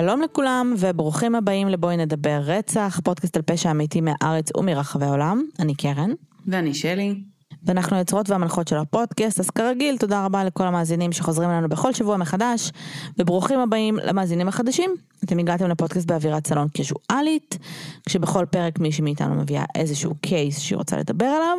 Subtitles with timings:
[0.00, 5.42] שלום לכולם וברוכים הבאים לבואי נדבר רצח, פודקאסט על פשע אמיתי מהארץ ומרחבי העולם.
[5.58, 6.10] אני קרן.
[6.46, 7.14] ואני שלי.
[7.62, 12.16] ואנחנו היוצרות והמנחות של הפודקאסט, אז כרגיל, תודה רבה לכל המאזינים שחוזרים אלינו בכל שבוע
[12.16, 12.70] מחדש,
[13.18, 14.90] וברוכים הבאים למאזינים החדשים.
[15.24, 17.58] אתם הגעתם לפודקאסט באווירת סלון קזואלית,
[18.06, 21.58] כשבכל פרק מישהי מאיתנו מביאה איזשהו קייס שהיא רוצה לדבר עליו,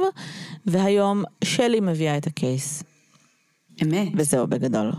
[0.66, 2.84] והיום שלי מביאה את הקייס.
[3.84, 4.08] אמת.
[4.16, 4.92] וזהו בגדול.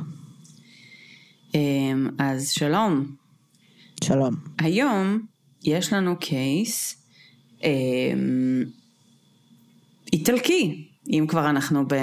[1.54, 3.21] אמ, אז שלום.
[4.02, 4.34] שלום.
[4.58, 5.18] היום
[5.64, 7.04] יש לנו קייס
[7.64, 8.64] אמ,
[10.12, 11.94] איטלקי, אם כבר אנחנו ב...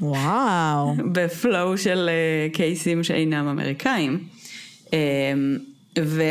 [0.00, 0.94] וואו.
[1.14, 4.28] בפלואו של אה, קייסים שאינם אמריקאים.
[4.92, 4.98] אמ,
[5.98, 6.22] ו...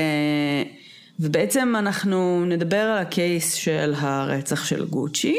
[1.20, 5.36] ובעצם אנחנו נדבר על הקייס של הרצח של גוצ'י,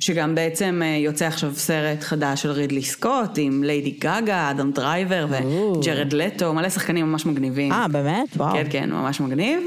[0.00, 5.26] שגם בעצם אה, יוצא עכשיו סרט חדש של רידלי סקוט עם ליידי גאגה, אדם דרייבר
[5.30, 7.72] וג'רד לטו, מלא שחקנים ממש מגניבים.
[7.72, 8.36] אה, באמת?
[8.36, 8.52] וואו.
[8.52, 9.60] כן, כן, ממש מגניב.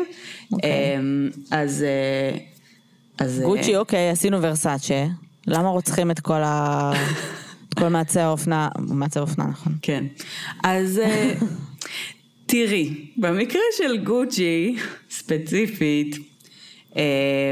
[0.51, 0.69] אוקיי.
[0.97, 1.83] אמ, אז...
[1.83, 2.37] אה,
[3.19, 3.39] אז...
[3.39, 5.05] אה, גוצ'י, אוקיי, עשינו ורסאצ'ה.
[5.47, 6.91] למה רוצחים את כל ה...
[7.69, 9.73] את כל מעצבי האופנה, מעצבי האופנה, נכון.
[9.81, 10.03] כן.
[10.63, 11.01] אז
[12.45, 14.75] תראי, במקרה של גוצ'י,
[15.09, 16.17] ספציפית,
[16.97, 17.51] אה,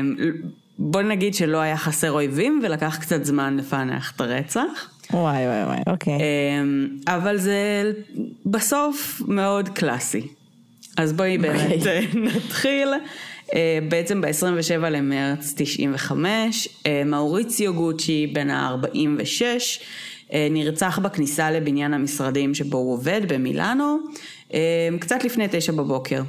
[0.80, 4.90] בוא נגיד שלא היה חסר אויבים ולקח קצת זמן לפענח את הרצח.
[5.14, 6.14] וואי וואי וואי, אוקיי.
[6.14, 7.92] אה, אבל זה
[8.46, 10.28] בסוף מאוד קלאסי.
[10.98, 12.90] אז בואי באמת אה, נתחיל.
[13.54, 19.42] אה, בעצם ב-27 למרץ 95, אה, מאוריציו גוצ'י בן ה-46
[20.34, 23.98] אה, נרצח בכניסה לבניין המשרדים שבו הוא עובד במילאנו,
[25.00, 26.22] קצת לפני תשע בבוקר.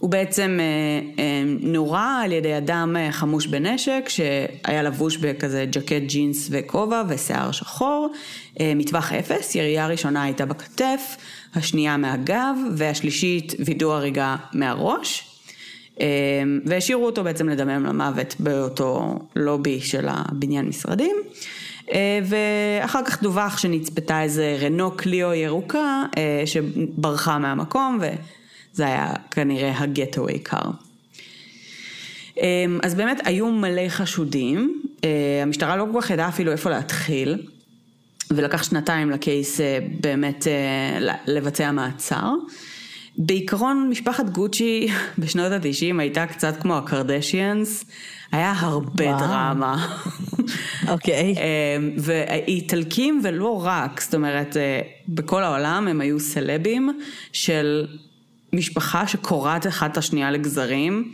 [0.00, 6.02] הוא בעצם אה, אה, נורה על ידי אדם אה, חמוש בנשק שהיה לבוש בכזה ג'קט
[6.06, 8.12] ג'ינס וכובע ושיער שחור,
[8.60, 11.16] מטווח אפס, ירייה ראשונה הייתה בכתף,
[11.54, 15.26] השנייה מהגב והשלישית וידוא הריגה מהראש.
[16.66, 21.16] והשאירו אותו בעצם לדמם למוות באותו לובי של הבניין משרדים.
[22.24, 26.04] ואחר כך דווח שנצפתה איזה רנו קליו ירוקה
[26.46, 27.98] שברחה מהמקום
[28.74, 30.70] וזה היה כנראה הגטווי קר.
[32.82, 34.82] אז באמת היו מלא חשודים,
[35.42, 37.46] המשטרה לא כל כך ידעה אפילו איפה להתחיל
[38.30, 39.60] ולקח שנתיים לקייס
[40.00, 40.46] באמת
[41.26, 42.34] לבצע מעצר.
[43.18, 44.88] בעיקרון משפחת גוצ'י
[45.18, 47.84] בשנות התשעים הייתה קצת כמו הקרדשיאנס,
[48.32, 49.18] היה הרבה וואו.
[49.18, 49.86] דרמה.
[50.92, 51.34] אוקיי.
[51.34, 57.00] אמ, ואיטלקים ולא רק, זאת אומרת אה, בכל העולם הם היו סלבים
[57.32, 57.86] של
[58.52, 61.12] משפחה שקורעת אחת את השנייה לגזרים.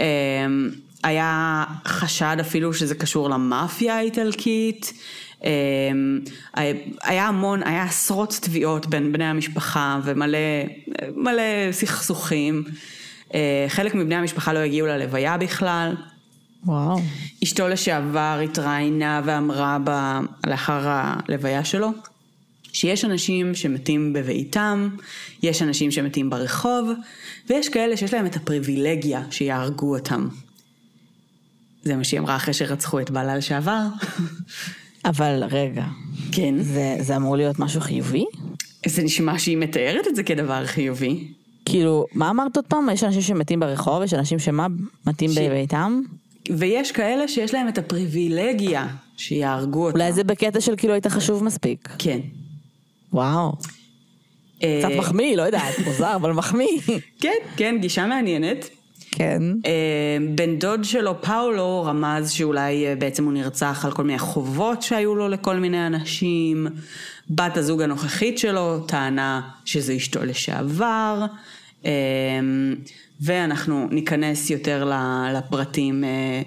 [0.00, 0.70] אמ,
[1.02, 4.92] היה חשד אפילו שזה קשור למאפיה האיטלקית.
[5.44, 6.20] אמ,
[7.02, 10.38] היה המון, היה עשרות תביעות בין בני המשפחה ומלא
[11.16, 12.64] מלא סכסוכים.
[13.34, 15.94] אה, חלק מבני המשפחה לא הגיעו ללוויה בכלל.
[16.66, 17.00] וואו.
[17.44, 19.90] אשתו לשעבר התראיינה ואמרה ב...
[20.46, 21.90] לאחר הלוויה שלו,
[22.74, 24.88] שיש אנשים שמתים בביתם,
[25.42, 26.90] יש אנשים שמתים ברחוב,
[27.50, 30.28] ויש כאלה שיש להם את הפריבילגיה שיהרגו אותם.
[31.82, 33.80] זה מה שהיא אמרה אחרי שרצחו את בעלה לשעבר.
[35.04, 35.84] אבל רגע,
[36.32, 36.54] כן.
[36.62, 38.24] זה, זה אמור להיות משהו חיובי?
[38.86, 41.28] זה נשמע שהיא מתארת את זה כדבר חיובי.
[41.64, 42.88] כאילו, מה אמרת עוד פעם?
[42.92, 44.66] יש אנשים שמתים ברחוב, יש אנשים שמה?
[45.06, 46.00] מתים ש- בביתם?
[46.58, 48.86] ויש כאלה שיש להם את הפריבילגיה
[49.16, 49.96] שיהרגו אותם.
[49.98, 51.88] אולי זה בקטע של כאילו היית חשוב מספיק.
[51.98, 52.18] כן.
[53.14, 53.52] וואו.
[54.62, 56.80] אה, קצת מחמיא, לא יודעת, מוזר, אבל מחמיא.
[57.22, 58.68] כן, כן, גישה מעניינת.
[59.10, 59.42] כן.
[59.66, 64.82] אה, בן דוד שלו, פאולו, רמז שאולי אה, בעצם הוא נרצח על כל מיני חובות
[64.82, 66.66] שהיו לו לכל מיני אנשים.
[67.30, 71.24] בת הזוג הנוכחית שלו טענה שזה אשתו לשעבר.
[71.84, 71.90] אה,
[73.20, 74.92] ואנחנו ניכנס יותר
[75.34, 76.42] לפרטים אה,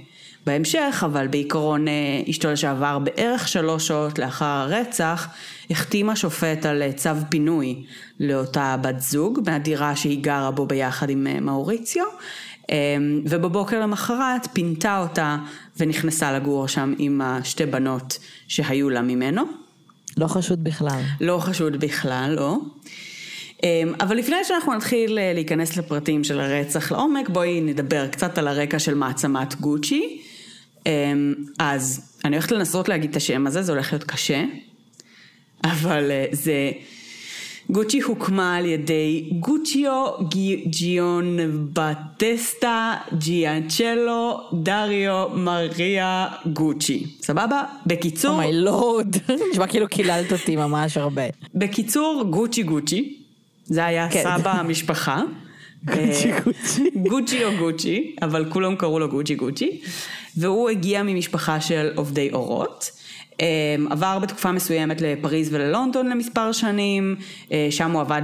[0.47, 1.94] בהמשך, אבל בעיקרון אה,
[2.29, 5.27] אשתו לשעבר בערך שלוש שעות לאחר הרצח,
[5.69, 7.83] החתימה שופט על אה, צו פינוי
[8.19, 12.05] לאותה בת זוג מהדירה שהיא גרה בו ביחד עם אה, מאוריציו,
[12.69, 12.75] אה,
[13.25, 15.38] ובבוקר למחרת פינתה אותה
[15.77, 18.17] ונכנסה לגור שם עם השתי בנות
[18.47, 19.44] שהיו לה ממנו.
[20.17, 21.01] לא חשוד בכלל.
[21.21, 22.57] לא חשוד בכלל, לא.
[23.63, 28.79] אמ, אבל לפני שאנחנו נתחיל להיכנס לפרטים של הרצח לעומק, בואי נדבר קצת על הרקע
[28.79, 30.21] של מעצמת גוצ'י.
[30.87, 34.43] אמ, אז אני הולכת לנסות להגיד את השם הזה, זה הולך להיות קשה,
[35.63, 36.71] אבל אה, זה...
[37.69, 41.37] גוצ'י הוקמה על ידי גוצ'יו גי- ג'יון
[41.73, 47.05] בטסטה ג'יאנצ'לו דריו מריה גוצ'י.
[47.21, 47.63] סבבה?
[47.85, 48.31] בקיצור...
[48.31, 49.15] אומיי לורד.
[49.51, 51.21] נשמע כאילו קיללת אותי ממש הרבה.
[51.55, 53.17] בקיצור, גוצ'י גוצ'י.
[53.65, 54.23] זה היה כן.
[54.23, 55.21] סבא המשפחה.
[55.85, 56.89] גוצ'י אה, גוצ'י.
[57.09, 59.81] גוצ'י או גוצ'י, אבל כולם קראו לו גוצ'י גוצ'י.
[60.38, 62.91] והוא הגיע ממשפחה של עובדי אורות.
[63.41, 67.15] אה, עבר בתקופה מסוימת לפריז וללונדון למספר שנים,
[67.51, 68.21] אה, שם הוא עבד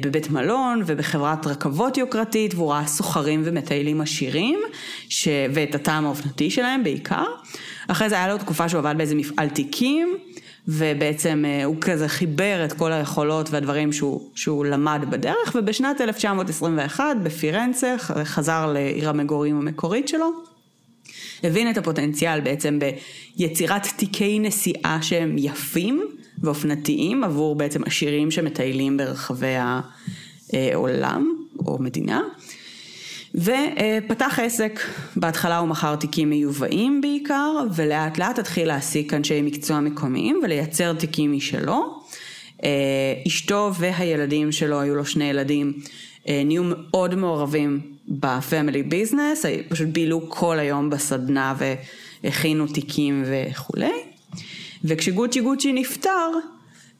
[0.00, 4.60] בבית מלון ובחברת רכבות יוקרתית, והוא ראה סוחרים ומטיילים עשירים,
[5.08, 5.28] ש...
[5.54, 7.24] ואת הטעם האופנתי שלהם בעיקר.
[7.88, 10.16] אחרי זה היה לו תקופה שהוא עבד באיזה מפעל תיקים,
[10.68, 17.04] ובעצם אה, הוא כזה חיבר את כל היכולות והדברים שהוא, שהוא למד בדרך, ובשנת 1921
[17.22, 20.30] בפירנצה, חזר לעיר המגורים המקורית שלו,
[21.44, 22.78] הבין את הפוטנציאל בעצם
[23.36, 26.04] ביצירת תיקי נסיעה שהם יפים
[26.38, 29.54] ואופנתיים עבור בעצם עשירים שמטיילים ברחבי
[30.52, 31.34] העולם
[31.66, 32.22] או מדינה.
[33.34, 34.80] ופתח עסק,
[35.16, 41.32] בהתחלה הוא מכר תיקים מיובאים בעיקר, ולאט לאט התחיל להעסיק אנשי מקצוע מקומיים ולייצר תיקים
[41.32, 42.02] משלו.
[42.64, 42.70] אה,
[43.26, 45.72] אשתו והילדים שלו, היו לו שני ילדים,
[46.28, 51.54] אה, נהיו מאוד מעורבים בפמילי ביזנס, פשוט בילו כל היום בסדנה
[52.24, 53.92] והכינו תיקים וכולי.
[54.84, 56.30] וכשגוצ'י גוצ'י נפטר,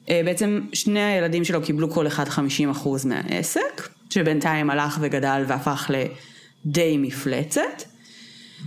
[0.08, 6.96] אה, בעצם שני הילדים שלו קיבלו כל אחד 50% מהעסק, שבינתיים הלך וגדל והפך לדי
[6.98, 7.82] מפלצת.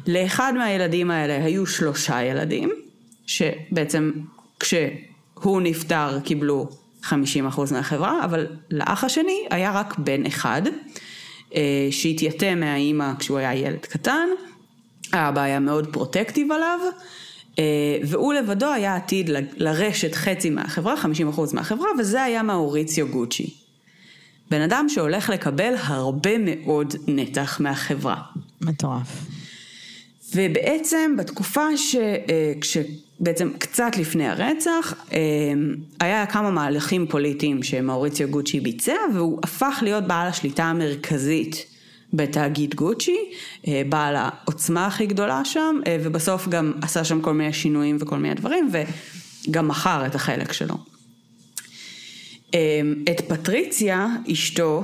[0.07, 2.71] לאחד מהילדים האלה היו שלושה ילדים,
[3.25, 4.11] שבעצם
[4.59, 6.69] כשהוא נפטר קיבלו
[7.03, 7.09] 50%
[7.71, 10.61] מהחברה, אבל לאח השני היה רק בן אחד,
[11.55, 14.27] אה, שהתייתם מהאימא כשהוא היה ילד קטן,
[15.13, 16.79] האבא היה מאוד פרוטקטיב עליו,
[17.59, 17.63] אה,
[18.03, 23.66] והוא לבדו היה עתיד לרשת חצי מהחברה, 50% מהחברה, וזה היה מאוריציו גוצ'י.
[24.51, 28.21] בן אדם שהולך לקבל הרבה מאוד נתח מהחברה.
[28.61, 29.27] מטורף.
[30.35, 31.95] ובעצם בתקופה ש...
[31.95, 35.19] אה, כשבעצם קצת לפני הרצח, אה,
[35.99, 41.65] היה כמה מהלכים פוליטיים שמאוריציו גוצ'י ביצע, והוא הפך להיות בעל השליטה המרכזית
[42.13, 43.17] בתאגיד גוצ'י,
[43.67, 48.35] אה, בעל העוצמה הכי גדולה שם, ובסוף גם עשה שם כל מיני שינויים וכל מיני
[48.35, 48.69] דברים,
[49.47, 50.75] וגם מכר את החלק שלו.
[53.11, 54.83] את פטריציה, אשתו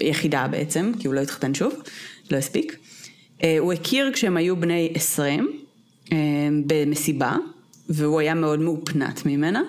[0.00, 1.74] היחידה בעצם, כי הוא לא התחתן שוב,
[2.30, 2.76] לא הספיק,
[3.58, 5.52] הוא הכיר כשהם היו בני עשרים
[6.66, 7.36] במסיבה,
[7.88, 9.62] והוא היה מאוד מאופנת ממנה.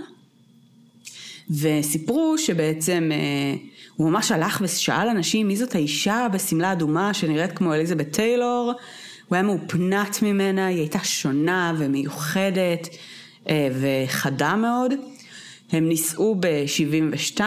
[1.49, 3.11] וסיפרו שבעצם
[3.95, 8.73] הוא ממש הלך ושאל אנשים מי זאת האישה בשמלה אדומה שנראית כמו אליזבת טיילור.
[9.27, 12.87] הוא היה מאופנת ממנה, היא הייתה שונה ומיוחדת
[13.51, 14.93] וחדה מאוד.
[15.71, 17.41] הם נישאו ב-72.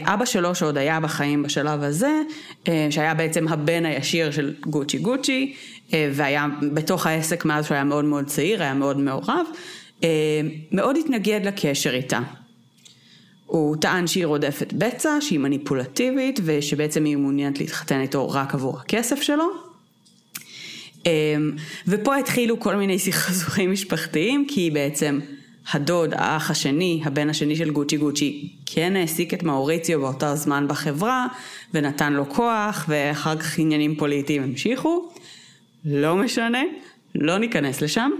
[0.00, 2.20] אבא שלו שעוד היה בחיים בשלב הזה,
[2.90, 5.54] שהיה בעצם הבן הישיר של גוצ'י גוצ'י,
[5.92, 9.46] והיה בתוך העסק מאז שהוא היה מאוד מאוד צעיר, היה מאוד מעורב,
[10.72, 12.20] מאוד התנגד לקשר איתה.
[13.46, 19.22] הוא טען שהיא רודפת בצע, שהיא מניפולטיבית, ושבעצם היא מעוניינת להתחתן איתו רק עבור הכסף
[19.22, 19.44] שלו.
[21.88, 25.20] ופה התחילו כל מיני סכסוכים משפחתיים, כי בעצם
[25.72, 31.26] הדוד, האח השני, הבן השני של גוצ'י גוצ'י, כן העסיק את מאוריציו באותו זמן בחברה,
[31.74, 35.12] ונתן לו כוח, ואחר כך עניינים פוליטיים המשיכו.
[35.84, 36.62] לא משנה,
[37.14, 38.10] לא ניכנס לשם.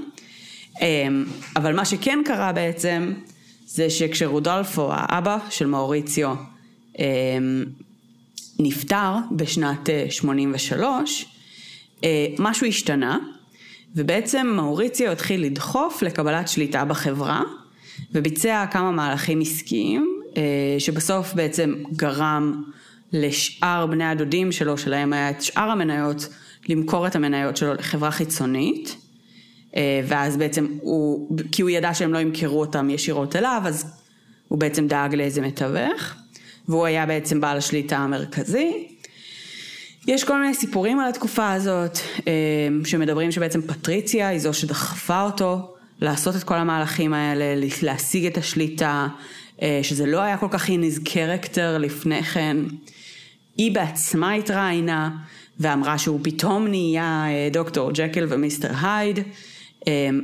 [1.57, 3.13] אבל מה שכן קרה בעצם,
[3.67, 6.35] זה שכשרודולפו, האבא של מאוריציו,
[8.59, 11.27] נפטר בשנת 83,
[12.39, 13.19] משהו השתנה.
[13.97, 17.43] ובעצם מאוריציו התחיל לדחוף לקבלת שליטה בחברה,
[18.13, 20.21] וביצע כמה מהלכים עסקיים,
[20.79, 22.63] שבסוף בעצם גרם
[23.13, 26.29] לשאר בני הדודים שלו, שלהם היה את שאר המניות,
[26.69, 28.97] למכור את המניות שלו לחברה חיצונית,
[29.79, 33.87] ואז בעצם הוא, כי הוא ידע שהם לא ימכרו אותם ישירות אליו, אז
[34.49, 36.15] הוא בעצם דאג לאיזה מתווך,
[36.69, 38.94] והוא היה בעצם בעל השליטה המרכזי.
[40.07, 41.99] יש כל מיני סיפורים על התקופה הזאת,
[42.85, 49.09] שמדברים שבעצם פטריציה היא זו שדחפה אותו לעשות את כל המהלכים האלה, להשיג את השליטה,
[49.83, 52.57] שזה לא היה כל כך in his character לפני כן.
[53.57, 55.11] היא בעצמה התראיינה
[55.61, 59.19] ואמרה שהוא פתאום נהיה דוקטור ג'קל ומיסטר הייד,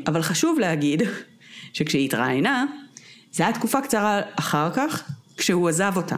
[0.07, 1.03] אבל חשוב להגיד
[1.73, 2.65] שכשהיא התראיינה,
[3.33, 5.03] זה היה תקופה קצרה אחר כך,
[5.37, 6.17] כשהוא עזב אותה.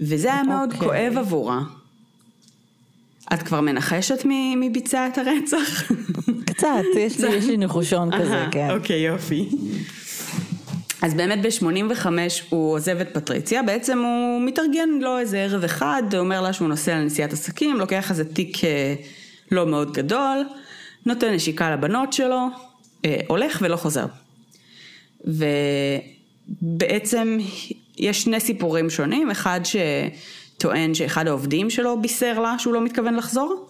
[0.00, 0.76] וזה היה מאוד okay.
[0.76, 1.60] כואב עבורה.
[3.34, 5.92] את כבר מנחשת מי, מי ביצע את הרצח?
[6.46, 8.68] קצת, יש לי, יש לי ניחושון כזה, כן.
[8.70, 9.48] אוקיי, יופי.
[11.02, 12.06] אז באמת ב-85
[12.48, 16.98] הוא עוזב את פטריציה, בעצם הוא מתארגן לו איזה ערב אחד, אומר לה שהוא נוסע
[16.98, 18.56] לנסיעת עסקים, לוקח איזה תיק
[19.52, 20.44] לא מאוד גדול,
[21.06, 22.46] נותן נשיקה לבנות שלו,
[23.28, 24.06] הולך ולא חוזר.
[26.48, 27.38] בעצם
[28.00, 33.68] יש שני סיפורים שונים, אחד שטוען שאחד העובדים שלו בישר לה שהוא לא מתכוון לחזור,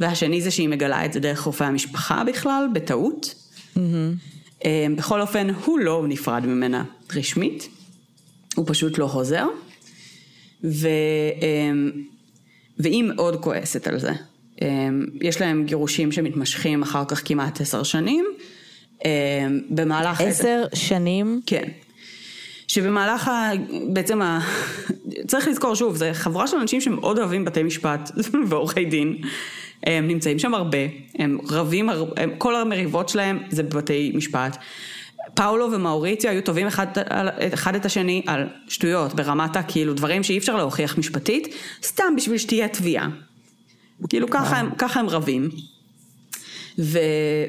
[0.00, 3.34] והשני זה שהיא מגלה את זה דרך רופא המשפחה בכלל, בטעות.
[3.76, 4.68] Mm-hmm.
[4.96, 6.84] בכל אופן, הוא לא נפרד ממנה
[7.14, 7.68] רשמית,
[8.54, 9.46] הוא פשוט לא חוזר,
[10.64, 10.88] ו...
[11.42, 11.90] אמ,
[12.78, 14.12] והיא מאוד כועסת על זה.
[15.20, 18.24] יש להם גירושים שמתמשכים אחר כך כמעט עשר שנים.
[19.70, 20.20] במהלך...
[20.20, 21.40] עשר שנים?
[21.46, 21.68] כן.
[22.72, 23.50] שבמהלך ה...
[23.88, 24.40] בעצם ה...
[25.26, 28.10] צריך לזכור שוב, זה חברה של אנשים שמאוד אוהבים בתי משפט
[28.48, 29.16] ועורכי דין.
[29.86, 30.78] הם נמצאים שם הרבה,
[31.18, 34.56] הם רבים, הם, כל המריבות שלהם זה בבתי משפט.
[35.34, 36.86] פאולו ומאוריציו היו טובים אחד,
[37.54, 42.68] אחד את השני על שטויות, ברמת הכאילו דברים שאי אפשר להוכיח משפטית, סתם בשביל שתהיה
[42.68, 43.08] תביעה.
[44.08, 45.48] כאילו ככה הם, ככה הם רבים.
[46.78, 46.98] ו,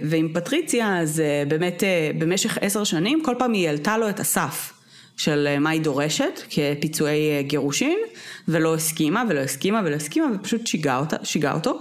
[0.03, 4.19] ועם פטריציה אז אה, באמת אה, במשך עשר שנים כל פעם היא העלתה לו את
[4.19, 4.73] הסף
[5.17, 7.99] של אה, מה היא דורשת כפיצויי גירושין
[8.47, 11.79] ולא הסכימה ולא הסכימה ולא הסכימה ופשוט שיגעה, אותה, שיגעה אותו.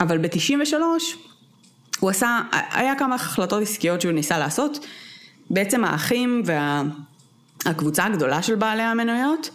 [0.00, 0.74] אבל ב-93
[2.00, 2.40] הוא עשה,
[2.72, 4.86] היה כמה החלטות עסקיות שהוא ניסה לעשות.
[5.50, 6.42] בעצם האחים
[7.64, 9.50] והקבוצה וה, הגדולה של בעלי המנויות,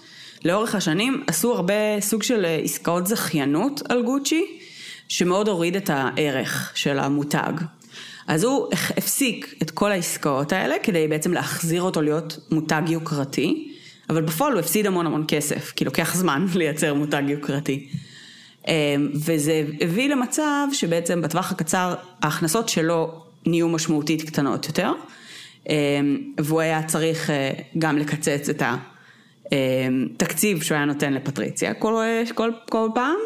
[0.46, 4.60] לאורך השנים עשו הרבה סוג של עסקאות זכיינות על גוצ'י,
[5.08, 7.54] שמאוד הוריד את הערך של המותג.
[8.28, 8.68] אז הוא
[8.98, 13.74] הפסיק את כל העסקאות האלה כדי בעצם להחזיר אותו להיות מותג יוקרתי,
[14.10, 17.88] אבל בפועל הוא הפסיד המון המון כסף, כי לוקח זמן לייצר מותג יוקרתי.
[18.68, 18.74] אמ,
[19.16, 24.92] וזה הביא למצב שבעצם בטווח הקצר ההכנסות שלו נהיו משמעותית קטנות יותר,
[25.70, 25.74] אמ,
[26.38, 28.64] והוא היה צריך אה, גם לקצץ את
[29.52, 32.04] התקציב שהוא היה נותן לפטריציה כל,
[32.36, 33.18] כל, כל פעם.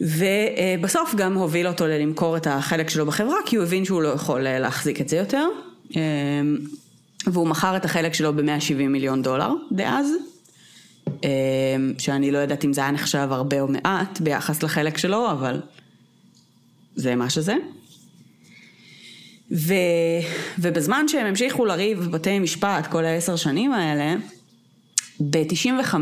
[0.00, 4.46] ובסוף גם הוביל אותו ללמכור את החלק שלו בחברה, כי הוא הבין שהוא לא יכול
[4.46, 5.48] אה, להחזיק את זה יותר.
[5.96, 6.00] אמ,
[7.26, 10.06] והוא מכר את החלק שלו ב-170 מיליון דולר דאז,
[11.08, 11.28] אמ,
[11.98, 15.60] שאני לא יודעת אם זה היה נחשב הרבה או מעט ביחס לחלק שלו, אבל
[16.96, 17.54] זה מה שזה.
[19.52, 19.74] ו...
[20.58, 24.14] ובזמן שהם המשיכו לריב בבתי משפט כל העשר שנים האלה,
[25.20, 25.94] ב-95,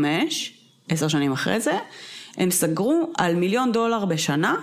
[0.89, 1.77] עשר שנים אחרי זה,
[2.37, 4.55] הם סגרו על מיליון דולר בשנה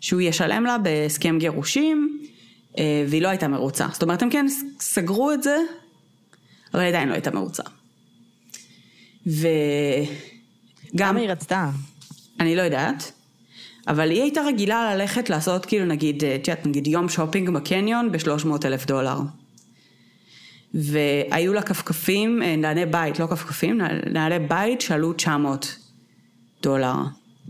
[0.00, 2.18] שהוא ישלם לה בהסכם גירושים,
[2.78, 3.86] אה, והיא לא הייתה מרוצה.
[3.92, 4.46] זאת אומרת, הם כן
[4.80, 5.56] סגרו את זה,
[6.74, 7.62] אבל עדיין לא הייתה מרוצה.
[9.26, 11.16] וגם...
[11.16, 11.70] היא רצתה?
[12.40, 13.12] אני לא יודעת,
[13.88, 18.12] אבל היא הייתה רגילה ללכת לעשות כאילו נגיד, אה, את יודעת, נגיד יום שופינג בקניון
[18.12, 19.18] ב-300 אלף דולר.
[20.74, 23.80] והיו לה כפכפים, אה, נעלי בית, לא כפכפים,
[24.12, 25.83] נעלי בית שעלו 900
[26.64, 26.94] דולר.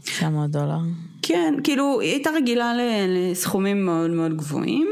[0.04, 0.78] 900 דולר.
[1.22, 2.72] כן, כאילו היא הייתה רגילה
[3.08, 4.88] לסכומים מאוד מאוד גבוהים,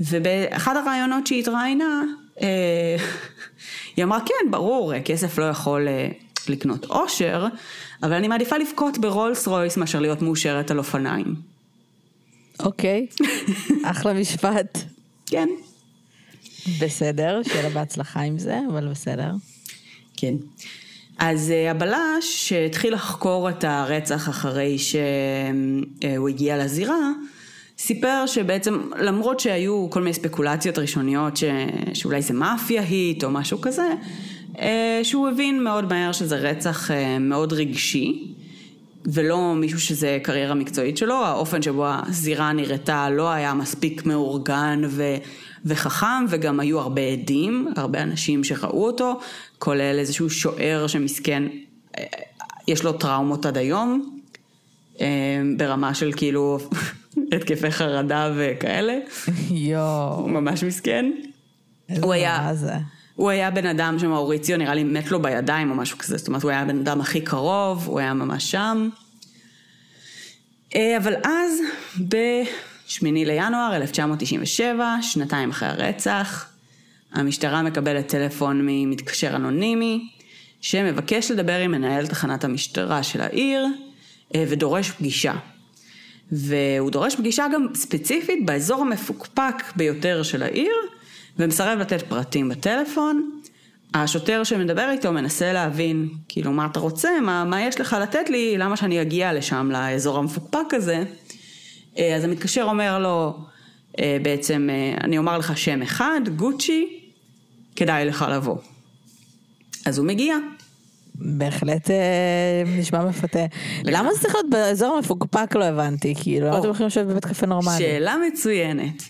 [0.00, 2.02] ובאחד הרעיונות שהיא התראיינה,
[2.42, 2.96] אה,
[3.96, 6.08] היא אמרה כן, ברור, כסף לא יכול אה,
[6.48, 7.46] לקנות אושר,
[8.02, 11.34] אבל אני מעדיפה לבכות ברולס רויס מאשר להיות מאושרת על אופניים.
[12.60, 13.06] אוקיי,
[13.90, 14.78] אחלה משפט.
[15.26, 15.48] כן.
[16.80, 19.30] בסדר, שיהיה לה בהצלחה עם זה, אבל בסדר.
[20.16, 20.34] כן.
[21.18, 27.10] אז אה, הבלש שהתחיל לחקור את הרצח אחרי שהוא הגיע לזירה,
[27.78, 31.44] סיפר שבעצם למרות שהיו כל מיני ספקולציות ראשוניות ש...
[31.94, 33.88] שאולי זה מאפיה היט או משהו כזה,
[34.58, 38.32] אה, שהוא הבין מאוד מהר שזה רצח אה, מאוד רגשי
[39.06, 45.16] ולא מישהו שזה קריירה מקצועית שלו, האופן שבו הזירה נראתה לא היה מספיק מאורגן ו...
[45.66, 49.20] וחכם וגם היו הרבה עדים, הרבה אנשים שראו אותו,
[49.58, 51.42] כולל איזשהו שוער שמסכן,
[51.98, 52.04] אה,
[52.68, 54.18] יש לו טראומות עד היום,
[55.56, 56.58] ברמה של כאילו
[57.32, 58.98] התקפי חרדה וכאלה.
[59.50, 60.28] יואו.
[60.28, 61.10] ממש מסכן.
[62.02, 62.74] הוא היה, זה?
[63.16, 66.42] הוא היה בן אדם שמאוריציו נראה לי מת לו בידיים או משהו כזה, זאת אומרת
[66.42, 68.88] הוא היה הבן אדם הכי קרוב, הוא היה ממש שם.
[70.74, 71.60] אה, אבל אז,
[72.86, 76.46] ב-8 לינואר 1997, שנתיים אחרי הרצח,
[77.12, 80.08] המשטרה מקבלת טלפון ממתקשר אנונימי,
[80.60, 83.66] שמבקש לדבר עם מנהל תחנת המשטרה של העיר,
[84.34, 85.34] אה, ודורש פגישה.
[86.32, 90.74] והוא דורש פגישה גם ספציפית באזור המפוקפק ביותר של העיר,
[91.38, 93.40] ומסרב לתת פרטים בטלפון.
[93.94, 98.58] השוטר שמדבר איתו מנסה להבין, כאילו, מה אתה רוצה, מה, מה יש לך לתת לי,
[98.58, 101.04] למה שאני אגיע לשם, לאזור המפוקפק הזה.
[101.98, 103.38] אה, אז המתקשר אומר לו,
[103.98, 107.00] אה, בעצם, אה, אני אומר לך שם אחד, גוצ'י,
[107.76, 108.56] כדאי לך לבוא.
[109.86, 110.36] אז הוא מגיע.
[111.14, 111.90] בהחלט
[112.66, 113.44] נשמע מפתה.
[113.84, 117.46] למה זה צריך להיות באזור המפוקפק לא הבנתי, כאילו, למה אתם הולכים לשבת בבית קפה
[117.46, 117.78] נורמלי?
[117.78, 119.02] שאלה מצוינת.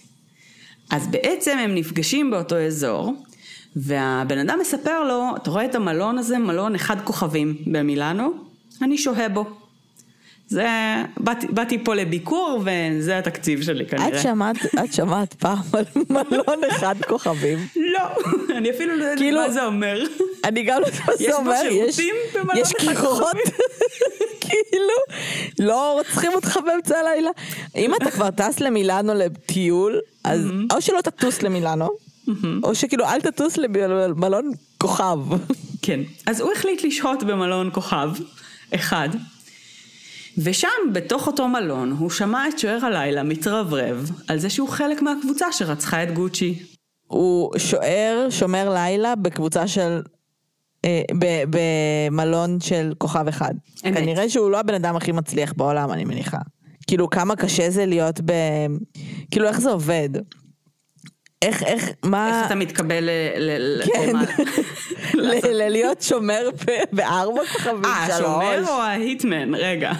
[0.90, 3.12] אז בעצם הם נפגשים באותו אזור,
[3.76, 8.30] והבן אדם מספר לו, אתה רואה את המלון הזה, מלון אחד כוכבים במילאנו?
[8.82, 9.65] אני שוהה בו.
[10.48, 10.66] זה,
[11.20, 14.08] באתי, באתי פה לביקור וזה התקציב שלי כנראה.
[14.08, 17.58] את שמעת, את שמעת פעם על מלון אחד כוכבים?
[17.76, 18.00] לא,
[18.56, 20.02] אני אפילו לא יודעת כאילו- מה זה אומר.
[20.44, 23.36] אני גם לא יודעת מה יש זה אומר, יש, שירותים במלון יש אחד קירות,
[24.40, 24.94] כאילו,
[25.58, 27.30] לא רוצחים אותך באמצע הלילה.
[27.76, 30.40] אם אתה כבר טס למילאנו לטיול, אז
[30.72, 31.88] או שלא תטוס למילאנו,
[32.62, 35.18] או שכאילו אל תטוס למלון כוכב.
[35.82, 36.00] כן.
[36.26, 38.08] אז הוא החליט לשהות במלון כוכב
[38.74, 39.08] אחד,
[40.38, 45.52] ושם, בתוך אותו מלון, הוא שמע את שוער הלילה מתרברב על זה שהוא חלק מהקבוצה
[45.52, 46.62] שרצחה את גוצ'י.
[47.06, 50.00] הוא שוער, שומר לילה בקבוצה של...
[50.84, 51.02] אה,
[51.50, 53.54] במלון של כוכב אחד.
[53.86, 53.94] אמת.
[53.94, 56.38] כנראה שהוא לא הבן אדם הכי מצליח בעולם, אני מניחה.
[56.86, 58.32] כאילו, כמה קשה זה להיות ב...
[59.30, 60.08] כאילו, איך זה עובד?
[61.42, 62.28] איך, איך, מה...
[62.40, 63.82] איך אתה מתקבל ל...
[63.84, 64.08] כן.
[64.08, 64.22] למה?
[65.14, 66.48] ל- ל- להיות שומר
[66.92, 68.68] בארבע כוכבים, אה, השומר שלוש.
[68.68, 69.54] או ההיטמן?
[69.54, 69.92] רגע.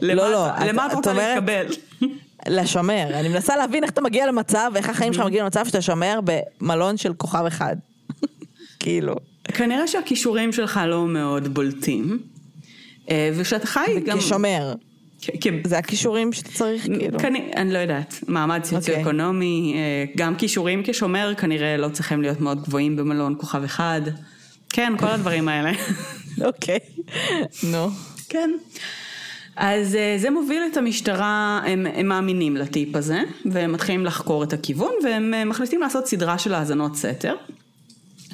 [0.00, 1.66] לא, לא, למה את רוצה להתקבל?
[2.48, 3.06] לשומר.
[3.14, 5.12] אני מנסה להבין איך אתה מגיע למצב, איך החיים.
[5.12, 6.20] שלך מגיעים למצב שאתה שומר
[6.60, 7.76] במלון של כוכב אחד.
[8.80, 9.14] כאילו.
[9.44, 12.18] כנראה שהכישורים שלך לא מאוד בולטים.
[13.10, 14.18] אה, ושאתה חי גם...
[14.18, 14.74] כשומר.
[15.22, 17.18] כ- כ- זה הכישורים שאתה צריך, כאילו.
[17.18, 22.62] כנראה, אני לא יודעת, מעמד סוציו-אקונומי, אה, גם כישורים כשומר כנראה לא צריכים להיות מאוד
[22.62, 24.00] גבוהים במלון כוכב אחד.
[24.68, 25.72] כן, כל הדברים האלה.
[26.46, 26.78] אוקיי.
[27.62, 27.88] נו.
[28.28, 28.50] כן.
[29.56, 33.20] אז אה, זה מוביל את המשטרה, הם, הם מאמינים לטיפ הזה,
[33.52, 37.34] והם מתחילים לחקור את הכיוון, והם אה, מחליטים לעשות סדרה של האזנות סתר,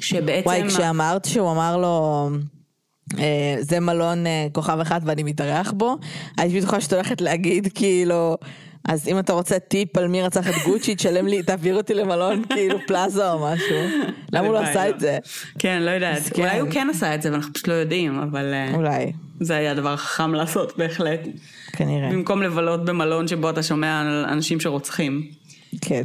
[0.01, 0.47] שבעצם...
[0.47, 2.29] וואי, כשאמרת שהוא אמר לו,
[3.61, 5.97] זה מלון אה, כוכב אחד ואני מתארח בו,
[6.39, 8.37] הייתי בטוחה שאת הולכת להגיד, כאילו,
[8.89, 12.43] אז אם אתה רוצה טיפ על מי רצח את גוצ'י, תשלם לי, תעביר אותי למלון,
[12.49, 13.77] כאילו פלאזה או משהו.
[14.33, 15.19] למה הוא לא עשה את זה?
[15.59, 16.39] כן, לא יודעת.
[16.39, 19.71] אולי הוא כן עשה את זה, ואנחנו פשוט לא יודעים, אבל אה, אולי, זה היה
[19.71, 21.21] הדבר החכם לעשות בהחלט.
[21.73, 22.11] כנראה.
[22.11, 25.27] במקום לבלות במלון שבו אתה שומע על אנשים שרוצחים.
[25.81, 26.03] כן.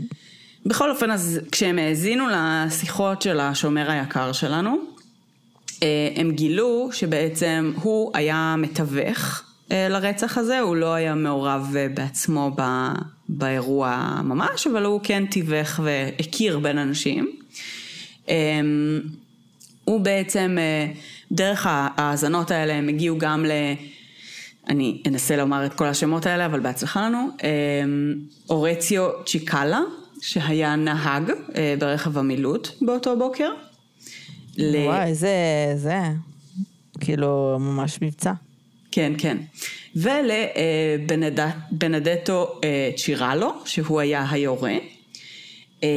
[0.65, 4.75] בכל אופן, אז כשהם האזינו לשיחות של השומר היקר שלנו, אה,
[6.15, 12.51] הם גילו שבעצם הוא היה מתווך אה, לרצח הזה, הוא לא היה מעורב אה, בעצמו
[12.55, 12.93] ב-
[13.29, 17.31] באירוע ממש, אבל הוא כן תיווך והכיר בין אנשים.
[18.29, 18.35] אה,
[19.85, 20.91] הוא בעצם, אה,
[21.31, 23.51] דרך ההאזנות האלה הם הגיעו גם ל...
[24.69, 27.29] אני אנסה לומר את כל השמות האלה, אבל בהצלחה לנו.
[27.43, 27.49] אה,
[28.49, 29.81] אורציו צ'יקלה,
[30.21, 33.49] שהיה נהג אה, ברכב המילוט באותו בוקר.
[34.57, 35.33] ל- וואי, זה,
[35.75, 35.97] זה,
[36.99, 38.33] כאילו, ממש מבצע.
[38.91, 39.37] כן, כן.
[41.71, 44.73] ולבנדטו אה, צ'ירלו, שהוא היה היורה,
[45.83, 45.87] אה,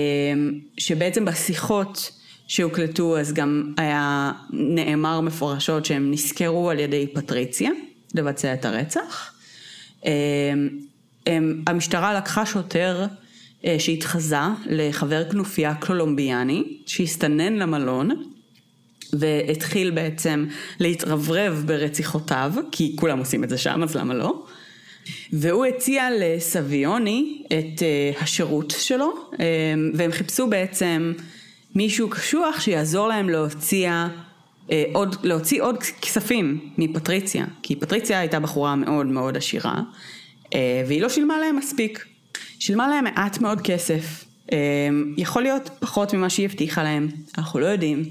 [0.78, 2.10] שבעצם בשיחות
[2.48, 7.70] שהוקלטו אז גם היה נאמר מפורשות שהם נזכרו על ידי פטריציה
[8.14, 9.32] לבצע את הרצח.
[10.06, 10.12] אה,
[11.26, 13.06] הם- המשטרה לקחה שוטר
[13.64, 14.36] אה, שהתחזה
[14.66, 18.32] לחבר כנופיה קולומביאני שהסתנן למלון
[19.12, 20.46] והתחיל בעצם
[20.81, 24.44] להתרברב ברציחותיו, כי כולם עושים את זה שם, אז למה לא?
[25.33, 29.37] והוא הציע לסביוני את uh, השירות שלו, um,
[29.94, 31.12] והם חיפשו בעצם
[31.75, 38.77] מישהו קשוח שיעזור להם להוציא, uh, עוד, להוציא עוד כספים מפטריציה, כי פטריציה הייתה בחורה
[38.77, 39.81] מאוד מאוד עשירה,
[40.87, 42.05] והיא לא שילמה להם מספיק.
[42.59, 44.25] שילמה להם מעט מאוד כסף,
[45.16, 48.05] יכול להיות פחות ממה שהיא הבטיחה להם, אנחנו לא יודעים.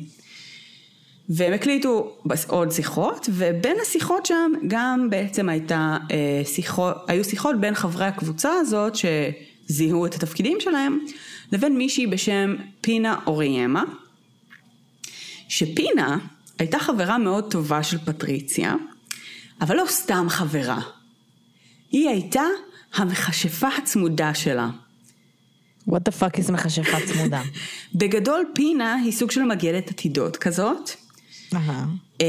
[1.30, 7.76] והם הקליטו עוד שיחות, ובין השיחות שם גם בעצם הייתה אה, שיחות, היו שיחות בין
[7.76, 11.00] חברי הקבוצה הזאת שזיהו את התפקידים שלהם,
[11.52, 13.84] לבין מישהי בשם פינה אוריאמה,
[15.48, 16.18] שפינה
[16.60, 18.76] הייתה חברה מאוד טובה של פטריציה,
[19.62, 20.82] אבל לא סתם חברה.
[21.92, 22.44] היא הייתה
[22.94, 24.70] המכשפה הצמודה שלה.
[25.90, 27.42] what the fuck is מכשפה צמודה.
[27.96, 30.92] בגדול פינה היא סוג של מגדת עתידות כזאת,
[32.22, 32.26] אמ,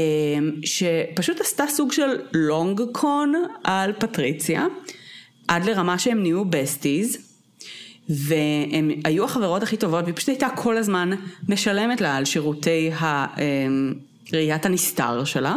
[0.65, 3.33] שפשוט עשתה סוג של long con
[3.63, 4.65] על פטריציה,
[5.47, 7.17] עד לרמה שהם נהיו besties,
[8.09, 11.09] והם היו החברות הכי טובות, והיא פשוט הייתה כל הזמן
[11.49, 13.93] משלמת לה על שירותי ה- אמ,
[14.33, 15.55] ראיית הנסתר שלה.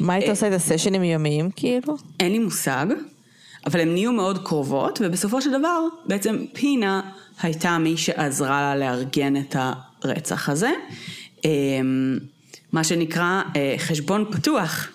[0.00, 1.96] מה היית עושה את הסשנים יומיים, כאילו?
[2.20, 2.86] אין לי מושג,
[3.66, 7.00] אבל הן נהיו מאוד קרובות, ובסופו של דבר בעצם פינה
[7.42, 9.56] הייתה מי שעזרה לה לארגן את
[10.02, 10.70] הרצח הזה.
[12.72, 14.88] מה שנקרא אה, חשבון פתוח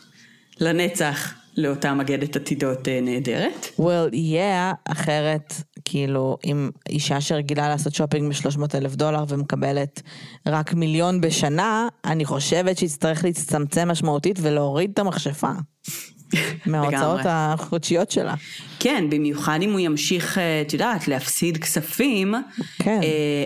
[0.60, 3.68] לנצח לאותה מגדת עתידות אה, נהדרת.
[3.80, 5.54] well, yeah, אחרת,
[5.86, 10.02] כאילו, אם אישה שרגילה לעשות שופינג ב-300 אלף דולר ומקבלת
[10.46, 15.52] רק מיליון בשנה, אני חושבת שהיא תצטרך להצטמצם משמעותית ולהוריד את המכשפה.
[16.66, 17.22] מההוצאות.
[17.26, 18.36] החודשיות שלה.
[18.80, 22.34] כן, במיוחד אם הוא ימשיך, אה, את יודעת, להפסיד כספים.
[22.80, 23.00] כן.
[23.04, 23.44] אה,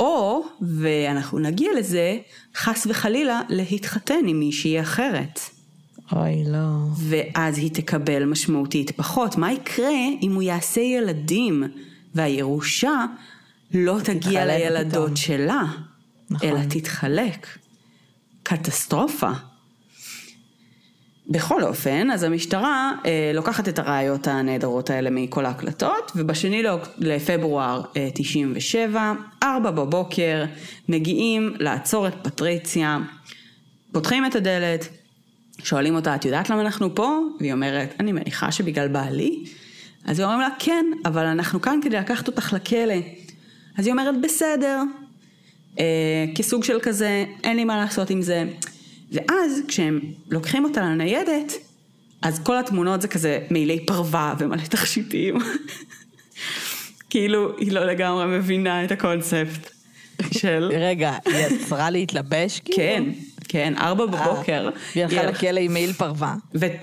[0.00, 2.18] או, ואנחנו נגיע לזה,
[2.56, 5.40] חס וחלילה, להתחתן עם מישהי אחרת.
[6.12, 6.76] אוי, לא.
[6.96, 9.36] ואז היא תקבל משמעותית פחות.
[9.36, 9.90] מה יקרה
[10.22, 11.62] אם הוא יעשה ילדים
[12.14, 13.04] והירושה
[13.74, 15.16] לא תגיע לילדות פתאום.
[15.16, 15.62] שלה,
[16.30, 16.48] נכון.
[16.48, 17.46] אלא תתחלק?
[18.42, 19.30] קטסטרופה.
[21.28, 27.82] בכל אופן, אז המשטרה אה, לוקחת את הראיות הנהדרות האלה מכל ההקלטות, ובשני לאוק- לפברואר
[27.96, 30.44] אה, 97, ארבע בבוקר,
[30.88, 32.98] מגיעים לעצור את פטריציה,
[33.92, 34.88] פותחים את הדלת,
[35.58, 37.18] שואלים אותה, את יודעת למה אנחנו פה?
[37.40, 39.44] והיא אומרת, אני מניחה שבגלל בעלי.
[40.04, 42.94] אז היא אומרים לה, כן, אבל אנחנו כאן כדי לקחת אותך לכלא.
[43.78, 44.82] אז היא אומרת, בסדר.
[45.78, 45.84] אה,
[46.34, 48.44] כסוג של כזה, אין לי מה לעשות עם זה.
[49.14, 50.00] ואז כשהם
[50.30, 51.52] לוקחים אותה לניידת,
[52.22, 55.38] אז כל התמונות זה כזה מעילי פרווה ומלא תכשיטים.
[57.10, 59.70] כאילו, היא לא לגמרי מבינה את הקונספט
[60.30, 60.70] של...
[60.72, 62.76] רגע, היא יצרה להתלבש כאילו?
[62.76, 63.04] כן,
[63.48, 64.68] כן, ארבע בבוקר.
[64.68, 66.34] אה, היא הלכה לכלא עם מעיל פרווה.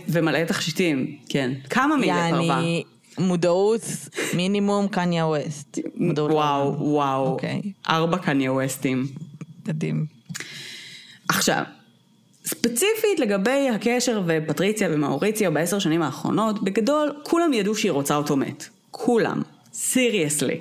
[0.07, 1.51] ומלא תכשיטים, כן.
[1.69, 2.45] כמה מעילי פרווה?
[2.45, 2.83] יעני,
[3.17, 3.81] מודעות
[4.33, 5.79] מינימום קניה ווסט.
[5.95, 6.75] מודעות וואו.
[6.79, 7.27] וואו.
[7.27, 7.61] אוקיי.
[7.89, 9.07] ארבע קניה ווסטים.
[9.67, 10.05] מדהים.
[11.29, 11.63] עכשיו,
[12.45, 18.65] ספציפית לגבי הקשר ופטריציה ומאוריציו בעשר שנים האחרונות, בגדול, כולם ידעו שהיא רוצה אותו מת.
[18.91, 19.41] כולם.
[19.73, 20.59] סיריוסלי.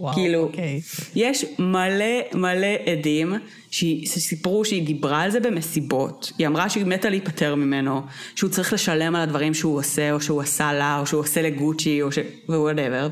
[0.00, 0.80] וואו, כאילו, אוקיי.
[1.14, 3.34] יש מלא מלא עדים
[3.70, 6.32] שסיפרו שהיא דיברה על זה במסיבות.
[6.38, 8.02] היא אמרה שהיא מתה להיפטר ממנו,
[8.34, 12.02] שהוא צריך לשלם על הדברים שהוא עושה, או שהוא עשה לה, או שהוא עושה לגוצ'י,
[12.02, 12.18] או ש...
[12.48, 13.08] וואטאבר.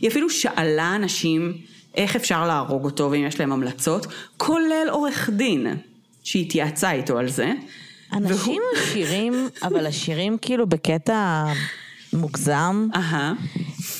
[0.00, 1.52] היא אפילו שאלה אנשים
[1.94, 5.66] איך אפשר להרוג אותו, ואם יש להם המלצות, כולל עורך דין,
[6.22, 7.52] שהתייעצה איתו על זה.
[8.12, 11.44] אנשים עשירים, אבל עשירים כאילו בקטע
[12.12, 13.32] מוגזם, אהה.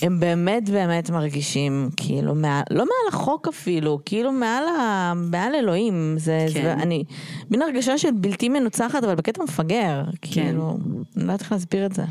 [0.02, 6.14] הם באמת באמת מרגישים כאילו, מעל, לא מעל החוק אפילו, כאילו מעל, ה, מעל אלוהים.
[6.18, 6.62] זה, כן.
[6.62, 7.04] זה, אני,
[7.50, 10.02] מין הרגשה של בלתי מנוצחת, אבל בקטע מפגר.
[10.22, 10.78] כאילו,
[11.16, 12.02] אני לא יודעת איך להסביר את זה.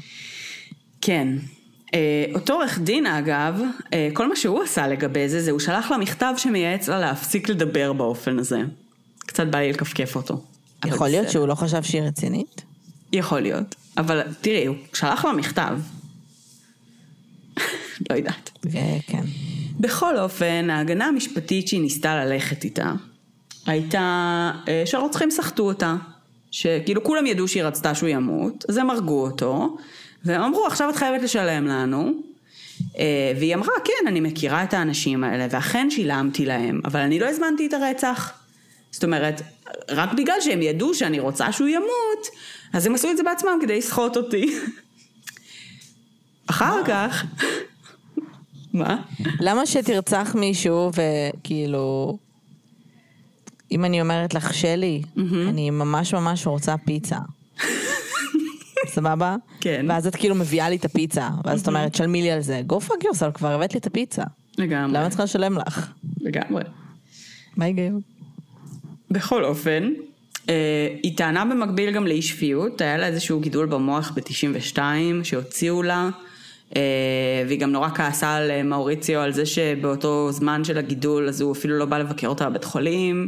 [1.01, 1.27] כן.
[1.93, 3.61] אה, אותו עורך דין אגב,
[3.93, 7.49] אה, כל מה שהוא עשה לגבי זה, זה הוא שלח לה מכתב שמייעץ לה להפסיק
[7.49, 8.61] לדבר באופן הזה.
[9.31, 10.41] קצת בא לי לכפכף אותו.
[10.85, 11.33] יכול להיות בסדר.
[11.33, 12.61] שהוא לא חשב שהיא רצינית?
[13.13, 13.75] יכול להיות.
[13.97, 15.79] אבל תראי, הוא שלח לה מכתב.
[18.09, 18.49] לא יודעת.
[19.07, 19.23] כן.
[19.79, 22.93] בכל אופן, ההגנה המשפטית שהיא ניסתה ללכת איתה,
[23.65, 25.95] הייתה אה, שהרוצחים סחטו אותה.
[26.51, 29.77] שכאילו כולם ידעו שהיא רצתה שהוא ימות, אז הם הרגו אותו,
[30.25, 32.11] והם אמרו, עכשיו את חייבת לשלם לנו.
[32.97, 37.29] אה, והיא אמרה, כן, אני מכירה את האנשים האלה, ואכן שילמתי להם, אבל אני לא
[37.29, 38.40] הזמנתי את הרצח.
[38.91, 39.41] זאת אומרת,
[39.89, 42.27] רק בגלל שהם ידעו שאני רוצה שהוא ימות,
[42.73, 44.57] אז הם עשו את זה בעצמם כדי לסחוט אותי.
[46.47, 47.25] אחר כך...
[48.73, 49.01] מה?
[49.39, 52.17] למה שתרצח מישהו וכאילו...
[53.71, 55.01] אם אני אומרת לך, שלי,
[55.49, 57.17] אני ממש ממש רוצה פיצה.
[58.87, 59.35] סבבה?
[59.61, 59.85] כן.
[59.89, 62.61] ואז את כאילו מביאה לי את הפיצה, ואז את אומרת, שלמי לי על זה.
[62.69, 64.23] go fuck yourself, כבר הבאת לי את הפיצה.
[64.57, 64.97] לגמרי.
[64.97, 65.91] למה את צריכה לשלם לך?
[66.21, 66.63] לגמרי.
[67.57, 68.01] מה ההיגיון?
[69.11, 69.93] בכל אופן,
[70.49, 74.77] אה, היא טענה במקביל גם לאי שפיות, היה לה איזשהו גידול במוח ב-92
[75.23, 76.09] שהוציאו לה,
[76.75, 76.81] אה,
[77.47, 81.51] והיא גם נורא כעסה על אה, מאוריציו על זה שבאותו זמן של הגידול אז הוא
[81.51, 83.27] אפילו לא בא לבקר אותה בבית חולים,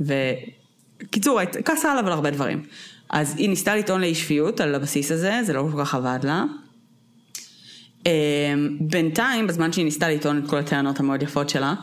[0.00, 2.62] וקיצור, כעסה עליו על הרבה דברים.
[3.10, 6.44] אז היא ניסתה לטעון לאי שפיות על הבסיס הזה, זה לא כל כך עבד לה.
[8.80, 11.74] בינתיים, בזמן שהיא ניסתה לטעון את כל הטענות המאוד יפות שלה,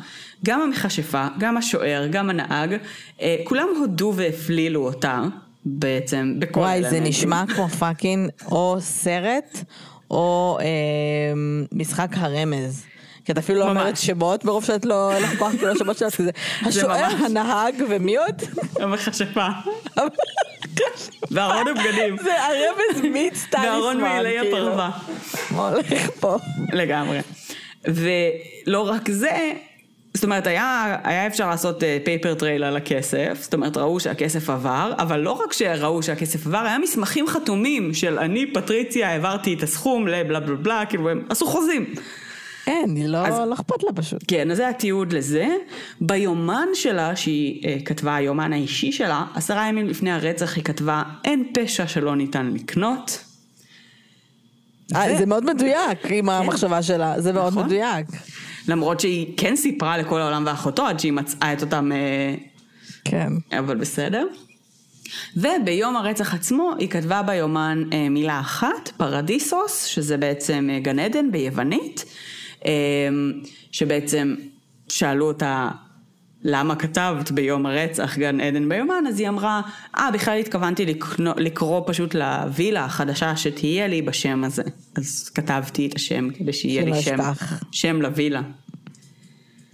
[0.45, 2.75] גם המכשפה, גם השוער, גם הנהג,
[3.21, 5.21] אה, כולם הודו והפלילו אותה
[5.65, 7.09] בעצם בכל וואי, זה האלמנטים.
[7.09, 9.57] נשמע כמו fucking או סרט,
[10.11, 10.65] או אה,
[11.71, 12.85] משחק הרמז.
[13.25, 13.69] כי את אפילו לא.
[13.69, 17.05] אומרת שמות, ברוב שאת לא, אין לך כוח כאילו שמות שלך, כי זה השוער.
[17.25, 18.41] הנהג, ומי עוד?
[18.79, 19.47] המכשפה.
[21.31, 22.17] וארון הבגדים.
[22.17, 24.57] זה הרמז meets טליסמן, וארון מעילי כאילו.
[24.57, 24.89] הפרווה.
[25.51, 26.37] מה הולך פה?
[26.73, 27.19] לגמרי.
[27.85, 29.53] ולא רק זה,
[30.21, 34.93] זאת אומרת, היה, היה אפשר לעשות paper trail על הכסף, זאת אומרת, ראו שהכסף עבר,
[34.97, 40.07] אבל לא רק שראו שהכסף עבר, היה מסמכים חתומים של אני, פטריציה, העברתי את הסכום
[40.07, 41.85] לבלה בלה בלה, כאילו הם עשו חוזים.
[42.67, 44.23] אין, היא לא אז- לא אכפת לה פשוט.
[44.27, 45.47] כן, אז זה התיעוד לזה.
[46.01, 51.51] ביומן שלה, שהיא אה, כתבה, היומן האישי שלה, עשרה ימים לפני הרצח היא כתבה, אין
[51.53, 53.23] פשע שלא ניתן לקנות.
[54.95, 57.65] אה, זה מאוד מדויק עם המחשבה שלה, זה מאוד נכון.
[57.65, 58.05] מדויק.
[58.67, 61.91] למרות שהיא כן סיפרה לכל העולם ואחותו עד שהיא מצאה את אותם...
[61.91, 62.35] אה,
[63.05, 63.29] כן.
[63.59, 64.27] אבל בסדר.
[65.37, 71.31] וביום הרצח עצמו היא כתבה ביומן אה, מילה אחת, פרדיסוס, שזה בעצם אה, גן עדן
[71.31, 72.05] ביוונית,
[72.65, 72.71] אה,
[73.71, 74.35] שבעצם
[74.87, 75.69] שאלו אותה
[76.43, 79.61] למה כתבת ביום הרצח גן עדן ביומן, אז היא אמרה,
[79.97, 84.63] אה בכלל התכוונתי לקנו, לקרוא פשוט לווילה החדשה שתהיה לי בשם הזה.
[84.95, 87.17] אז כתבתי את השם כדי שיהיה לי שם.
[87.71, 88.41] שם לווילה.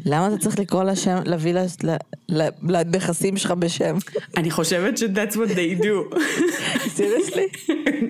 [0.05, 1.95] למה אתה צריך לקרוא לשם, להביא לש- ל-
[2.41, 3.95] ל- לנכסים שלך בשם?
[4.37, 6.17] אני חושבת ש-that's what they do.
[6.95, 7.47] סיריוסלי?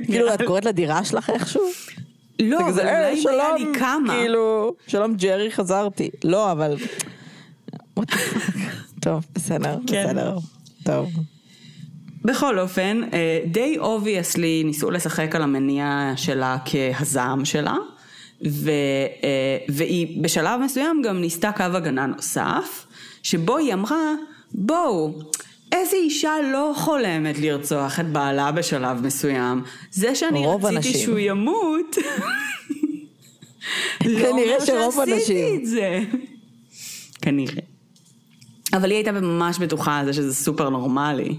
[0.05, 1.61] כאילו, את קוראת לדירה שלך איכשהו?
[2.41, 4.13] לא, אבל כזה, אולי "אה, אם היה לי כמה.
[4.13, 6.09] כאילו, שלום ג'רי, חזרתי.
[6.23, 6.75] לא, אבל...
[9.05, 10.05] טוב, בסדר, כן.
[10.07, 10.37] בסדר.
[10.83, 11.09] טוב.
[12.25, 17.75] בכל אופן, אה, די obviously ניסו לשחק על המניע שלה כהזעם שלה,
[18.49, 18.71] ו,
[19.23, 22.85] אה, והיא בשלב מסוים גם ניסתה קו הגנה נוסף,
[23.23, 24.13] שבו היא אמרה,
[24.51, 25.19] בואו,
[25.71, 29.61] איזה אישה לא חולמת לרצוח את בעלה בשלב מסוים.
[29.91, 30.93] זה שאני רציתי הנשים.
[30.93, 31.97] שהוא ימות,
[34.05, 35.55] לא אומר שעשיתי.
[35.55, 35.99] את זה.
[37.21, 37.76] כנראה.
[38.73, 41.35] אבל היא הייתה ממש בטוחה על זה שזה סופר נורמלי.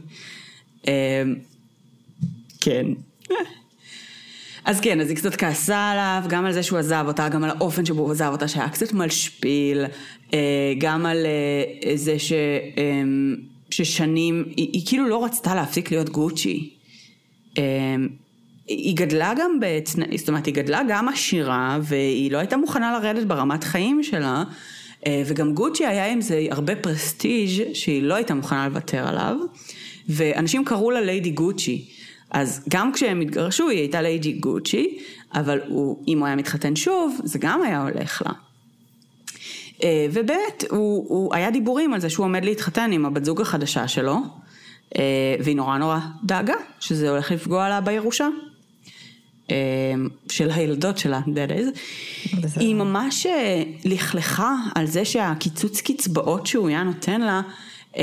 [0.86, 0.92] אמ,
[2.60, 2.86] כן.
[4.64, 7.50] אז כן, אז היא קצת כעסה עליו, גם על זה שהוא עזב אותה, גם על
[7.50, 9.84] האופן שבו הוא עזב אותה, שהיה קצת משפיל,
[10.34, 12.32] אה, גם על אה, זה ש,
[12.76, 13.36] אמ,
[13.70, 16.70] ששנים, היא, היא כאילו לא רצתה להפסיק להיות גוצ'י.
[17.58, 18.08] אמ,
[18.68, 23.26] היא גדלה גם בתנאי, זאת אומרת, היא גדלה גם עשירה, והיא לא הייתה מוכנה לרדת
[23.26, 24.44] ברמת חיים שלה,
[25.06, 29.36] וגם גוצ'י היה עם זה הרבה פרסטיג' שהיא לא הייתה מוכנה לוותר עליו,
[30.08, 31.88] ואנשים קראו לה ליידי גוצ'י.
[32.30, 34.98] אז גם כשהם התגרשו היא הייתה ליידי גוצ'י,
[35.34, 38.32] אבל הוא, אם הוא היה מתחתן שוב, זה גם היה הולך לה.
[39.84, 43.88] אה, ובאמת, הוא, הוא היה דיבורים על זה שהוא עומד להתחתן עם הבת זוג החדשה
[43.88, 44.16] שלו,
[44.96, 45.02] אה,
[45.40, 48.28] והיא נורא נורא דאגה שזה הולך לפגוע לה בירושה.
[49.50, 49.56] אה,
[50.30, 51.78] של הילדות שלה, that is.
[52.40, 52.60] בסדר.
[52.60, 57.40] היא ממש אה, לכלכה על זה שהקיצוץ קצבאות שהוא היה נותן לה,
[57.96, 58.02] אה,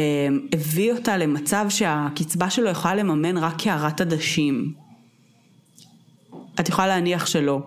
[0.54, 4.74] הביא אותה למצב שהקצבה שלו יכולה לממן רק קערת עדשים.
[6.60, 7.60] את יכולה להניח שלא.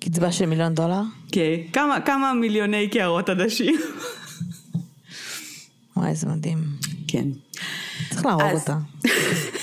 [0.00, 1.00] קצבה של מיליון דולר?
[1.32, 3.74] כן, כמה, כמה מיליוני קערות עדשים.
[5.96, 6.58] וואי, זה מדהים.
[7.08, 7.24] כן.
[8.10, 8.78] צריך להרוג אז- אותה.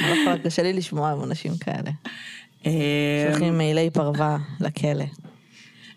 [0.00, 1.90] יכולה, קשה לי לשמוע עם אנשים כאלה.
[2.66, 2.72] אה,
[3.30, 5.04] שולחים מעילי פרווה לכלא.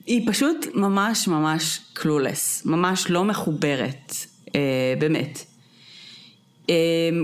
[0.05, 4.13] היא פשוט ממש ממש קלולס, ממש לא מחוברת,
[4.55, 5.45] אה, באמת.
[6.69, 6.75] אה,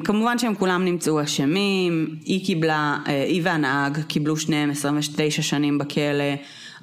[0.04, 6.34] כמובן שהם כולם נמצאו אשמים, היא קיבלה, אה, היא והנהג קיבלו שניהם 29 שנים בכלא,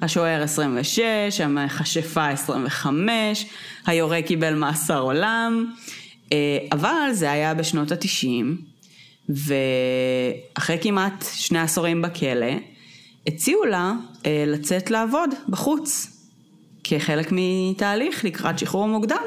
[0.01, 3.45] השוער 26, המכשפה 25,
[3.85, 5.71] היורה קיבל מאסר עולם,
[6.33, 8.57] אה, אבל זה היה בשנות התשעים,
[9.29, 12.47] ואחרי כמעט שני עשורים בכלא,
[13.27, 13.93] הציעו לה
[14.25, 16.07] אה, לצאת לעבוד בחוץ,
[16.83, 19.17] כחלק מתהליך לקראת שחרור מוקדם.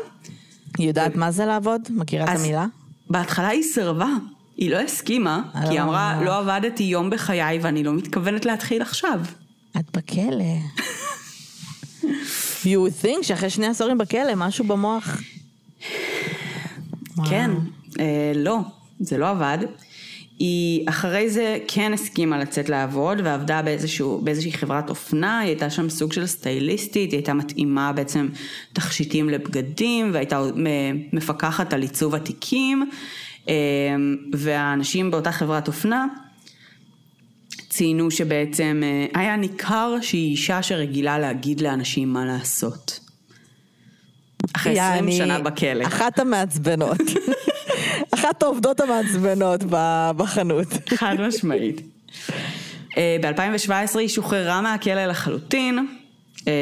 [0.79, 1.81] היא יודעת מה זה לעבוד?
[1.91, 2.67] מכירה את המילה?
[3.11, 4.09] בהתחלה היא סירבה,
[4.57, 5.85] היא לא הסכימה, כי היא אה.
[5.85, 9.21] אמרה, לא עבדתי יום בחיי ואני לא מתכוונת להתחיל עכשיו.
[9.77, 10.45] את בכלא.
[12.65, 15.21] you would think שאחרי שני עשורים בכלא, משהו במוח.
[17.29, 17.51] כן,
[18.01, 18.59] אה, לא,
[19.01, 19.59] זה לא עבד.
[20.41, 25.89] היא אחרי זה כן הסכימה לצאת לעבוד ועבדה באיזשהו, באיזושהי חברת אופנה, היא הייתה שם
[25.89, 28.29] סוג של סטייליסטית, היא הייתה מתאימה בעצם
[28.73, 30.43] תכשיטים לבגדים והייתה
[31.13, 32.91] מפקחת על עיצוב התיקים
[33.49, 33.55] אה,
[34.33, 36.07] והאנשים באותה חברת אופנה
[37.69, 43.01] ציינו שבעצם אה, היה ניכר שהיא אישה שרגילה להגיד לאנשים מה לעשות.
[44.57, 45.87] אחרי 20 יעני, שנה בכלא.
[45.87, 47.01] אחת המעצבנות.
[48.15, 49.61] אחת העובדות המעצבנות
[50.17, 50.67] בחנות.
[50.89, 51.81] חד משמעית.
[52.97, 55.87] ב-2017 היא שוחררה מהכלא לחלוטין,
[56.49, 56.53] אה,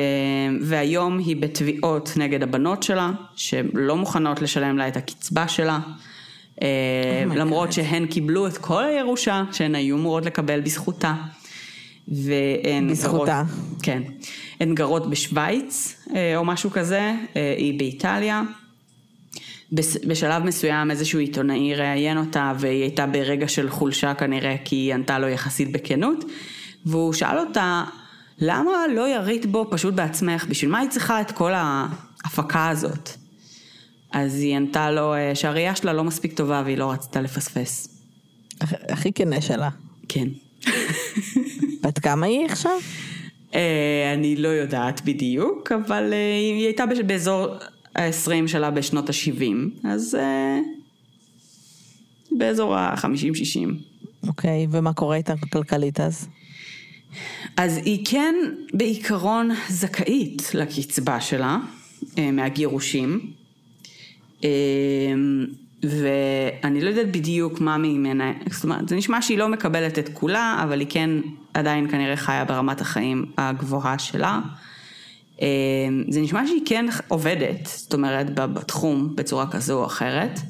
[0.61, 5.79] והיום היא בתביעות נגד הבנות שלה, שלא מוכנות לשלם לה את הקצבה שלה.
[6.63, 7.73] אה, Oh למרות God.
[7.73, 11.15] שהן קיבלו את כל הירושה שהן היו אמורות לקבל בזכותה.
[12.09, 13.43] והן בזכותה.
[13.47, 14.03] גרות, כן.
[14.61, 18.43] הן גרות בשוויץ אה, או משהו כזה, אה, היא באיטליה.
[20.07, 25.19] בשלב מסוים איזשהו עיתונאי ראיין אותה והיא הייתה ברגע של חולשה כנראה כי היא ענתה
[25.19, 26.25] לו יחסית בכנות
[26.87, 27.85] והוא שאל אותה
[28.39, 33.11] למה לא ירית בו פשוט בעצמך בשביל מה היא צריכה את כל ההפקה הזאת
[34.13, 37.89] אז היא ענתה לו אה, שהראייה שלה לא מספיק טובה והיא לא רצתה לפספס
[38.61, 39.69] הכ- הכי כנה שלה.
[40.09, 40.29] כן
[41.83, 42.73] בת כמה היא עכשיו?
[43.55, 47.47] אה, אני לא יודעת בדיוק, אבל אה, היא הייתה באזור
[47.99, 50.59] ה-20 שלה בשנות ה-70, אז אה,
[52.33, 53.69] באזור ה-50-60.
[54.29, 56.29] אוקיי, ומה קורה איתה כלכלית אז?
[57.57, 58.35] אז היא כן
[58.75, 61.59] בעיקרון זכאית לקצבה שלה
[62.19, 63.33] אה, מהגירושים.
[64.45, 64.49] אה,
[65.83, 70.61] ואני לא יודעת בדיוק מה ממנה, זאת אומרת, זה נשמע שהיא לא מקבלת את כולה,
[70.63, 71.11] אבל היא כן
[71.55, 74.41] עדיין כנראה חיה ברמת החיים הגבוהה שלה.
[75.43, 75.47] אה,
[76.09, 80.41] זה נשמע שהיא כן עובדת, זאת אומרת, בתחום בצורה כזו או אחרת,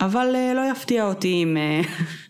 [0.00, 1.80] אבל אה, לא יפתיע אותי אם, אה,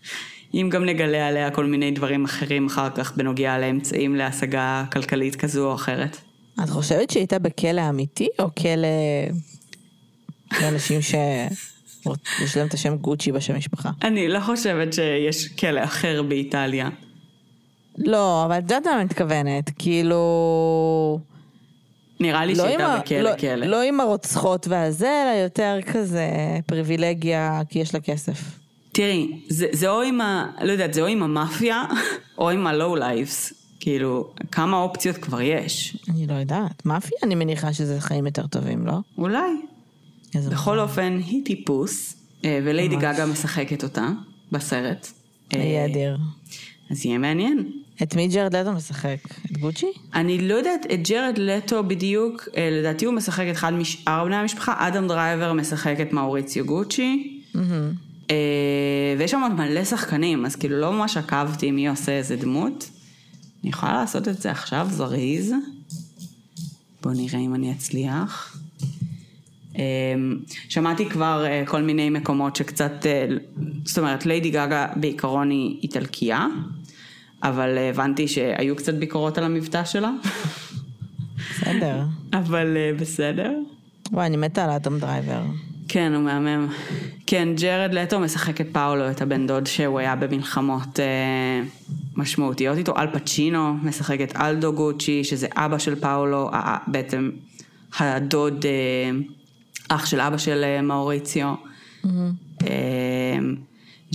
[0.61, 5.69] אם גם נגלה עליה כל מיני דברים אחרים אחר כך בנוגע לאמצעים להשגה כלכלית כזו
[5.69, 6.17] או אחרת.
[6.63, 8.87] את חושבת שהיא הייתה בכלא אמיתי, או כלא
[10.61, 13.89] לאנשים שיש להם את השם גוצ'י בשם משפחה?
[14.01, 16.89] אני לא חושבת שיש כלא אחר באיטליה.
[17.97, 21.19] לא, אבל את יודעת מה אני מתכוונת, כאילו...
[22.23, 22.97] נראה לי לא שהייתה.
[22.99, 23.65] בכלא לא, כלא.
[23.65, 26.29] לא עם הרוצחות והזה, אלא יותר כזה
[26.65, 28.59] פריבילגיה, כי יש לה כסף.
[28.91, 30.51] תראי, זה, זה או עם ה...
[30.61, 31.83] לא יודעת, זה או עם המאפיה,
[32.37, 33.53] או עם ה low lifes.
[33.79, 35.97] כאילו, כמה אופציות כבר יש.
[36.09, 36.85] אני לא יודעת.
[36.85, 38.97] מאפיה אני מניחה שזה חיים יותר טובים, לא?
[39.17, 39.51] אולי.
[40.51, 42.95] בכל אופן, היא טיפוס, אה, וליידי.
[42.95, 44.07] גגה משחקת אותה
[44.51, 45.07] בסרט.
[45.53, 46.17] אה, יהיה אדיר.
[46.91, 47.82] אז יהיה מעניין.
[48.01, 49.17] את מי ג'רד לטו משחק?
[49.45, 49.85] את גוצ'י?
[50.13, 54.35] אני לא יודעת את ג'רד לטו בדיוק, אה, לדעתי הוא משחק את אחד משאר בני
[54.35, 57.41] המשפחה, אדם דרייבר משחק את מאוריציו גוצ'י.
[58.31, 58.35] אה,
[59.17, 62.89] ויש שם עוד מלא שחקנים, אז כאילו לא ממש עקבתי מי עושה איזה דמות.
[63.63, 65.53] אני יכולה לעשות את זה עכשיו, זריז.
[67.01, 68.57] בואו נראה אם אני אצליח.
[69.77, 69.83] אה,
[70.69, 73.05] שמעתי כבר כל מיני מקומות שקצת,
[73.85, 76.47] זאת אומרת, ליידי גגה בעיקרון היא איטלקייה,
[77.43, 80.11] אבל הבנתי שהיו קצת ביקורות על המבטא שלה,
[81.51, 82.03] בסדר.
[82.33, 83.51] אבל אה, בסדר.
[84.11, 85.41] וואי, אני מתה על האדם דרייבר.
[85.87, 86.67] כן, הוא מהמם.
[87.27, 91.63] כן, ג'רד לטו משחק את פאולו, את הבן דוד שהוא היה במלחמות אה,
[92.15, 92.93] משמעותיות איתו.
[92.97, 97.29] אל פצ'ינו משחק את אלדו גוצ'י, שזה אבא של פאולו, אה, בעצם
[97.99, 99.19] הדוד, אה,
[99.89, 101.53] אח של אבא של אה, מאוריציו.
[102.63, 103.37] אה,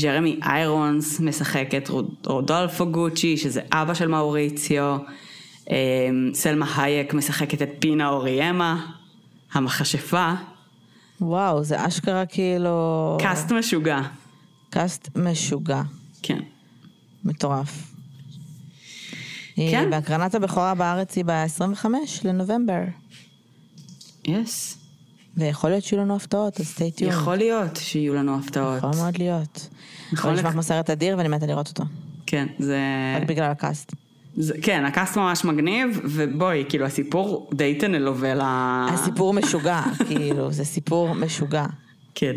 [0.01, 4.97] ג'רמי איירונס משחק את רוד- רודולפו גוצ'י, שזה אבא של מאוריציו.
[5.71, 5.77] אה,
[6.35, 8.87] סלמה הייק משחקת את פינה אוריאמה,
[9.53, 10.33] המכשפה.
[11.21, 13.17] וואו, זה אשכרה כאילו...
[13.21, 14.01] קאסט משוגע.
[14.71, 15.83] קאסט משוגע.
[16.23, 16.39] כן.
[17.25, 17.93] מטורף.
[19.57, 19.89] כן.
[19.93, 21.85] והקרנת הבכורה בארץ היא ב-25
[22.25, 22.81] לנובמבר.
[24.25, 24.79] yes.
[25.39, 27.05] ויכול להיות שיהיו לנו הפתעות, אז stay tuned.
[27.05, 28.79] יכול להיות שיהיו לנו הפתעות.
[28.79, 29.69] יכול מאוד להיות.
[30.13, 31.85] יכול יכול נשמע כמו סרט אדיר ואני מתה לראות אותו.
[32.27, 32.79] כן, זה...
[33.17, 33.93] רק בגלל הקאסט.
[34.37, 34.55] זה...
[34.63, 38.87] כן, הקאסט ממש מגניב, ובואי, כאילו הסיפור די טנלובלה...
[38.93, 41.67] הסיפור משוגע, כאילו, זה סיפור משוגע.
[42.15, 42.35] כן.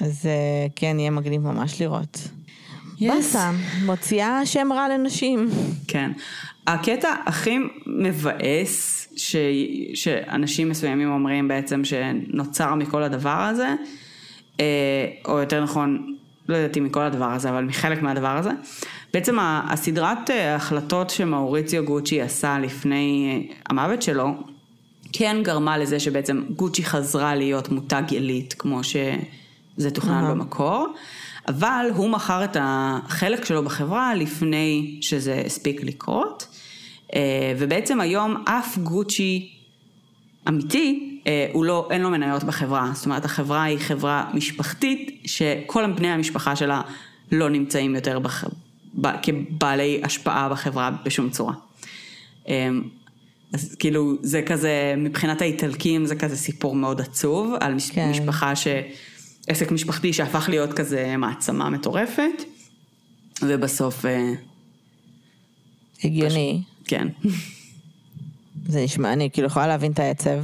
[0.00, 2.28] אז אה, כן, יהיה מגניב ממש לראות.
[2.98, 3.04] Yes.
[3.08, 3.50] באסה,
[3.84, 5.48] מוציאה שם רע לנשים.
[5.88, 6.10] כן.
[6.66, 9.36] הקטע הכי מבאס ש...
[9.94, 13.74] שאנשים מסוימים אומרים בעצם שנוצר מכל הדבר הזה,
[14.60, 16.16] אה, או יותר נכון,
[16.48, 18.50] לא יודעת אם מכל הדבר הזה, אבל מחלק מהדבר הזה,
[19.14, 24.34] בעצם הסדרת אה, החלטות שמאוריציו גוצ'י עשה לפני אה, המוות שלו,
[25.12, 30.34] כן גרמה לזה שבעצם גוצ'י חזרה להיות מותג עילית, כמו שזה תוכנן אהה.
[30.34, 30.86] במקור,
[31.48, 36.46] אבל הוא מכר את החלק שלו בחברה לפני שזה הספיק לקרות,
[37.58, 39.54] ובעצם היום אף גוצ'י
[40.48, 45.92] אמיתי, אה, הוא לא, אין לו מניות בחברה, זאת אומרת החברה היא חברה משפחתית, שכל
[45.92, 46.82] בני המשפחה שלה
[47.32, 48.44] לא נמצאים יותר בח...
[49.00, 49.08] ב...
[49.22, 51.54] כבעלי השפעה בחברה בשום צורה.
[52.48, 52.68] אה,
[53.52, 57.90] אז כאילו זה כזה, מבחינת האיטלקים זה כזה סיפור מאוד עצוב, על מש...
[57.90, 58.10] כן.
[58.10, 58.66] משפחה ש...
[59.46, 62.44] עסק משפחתי שהפך להיות כזה מעצמה מטורפת,
[63.42, 64.32] ובסוף, אה,
[66.04, 66.62] הגיוני.
[66.86, 67.08] כן.
[68.66, 70.38] זה נשמע, אני כאילו יכולה להבין את העצב.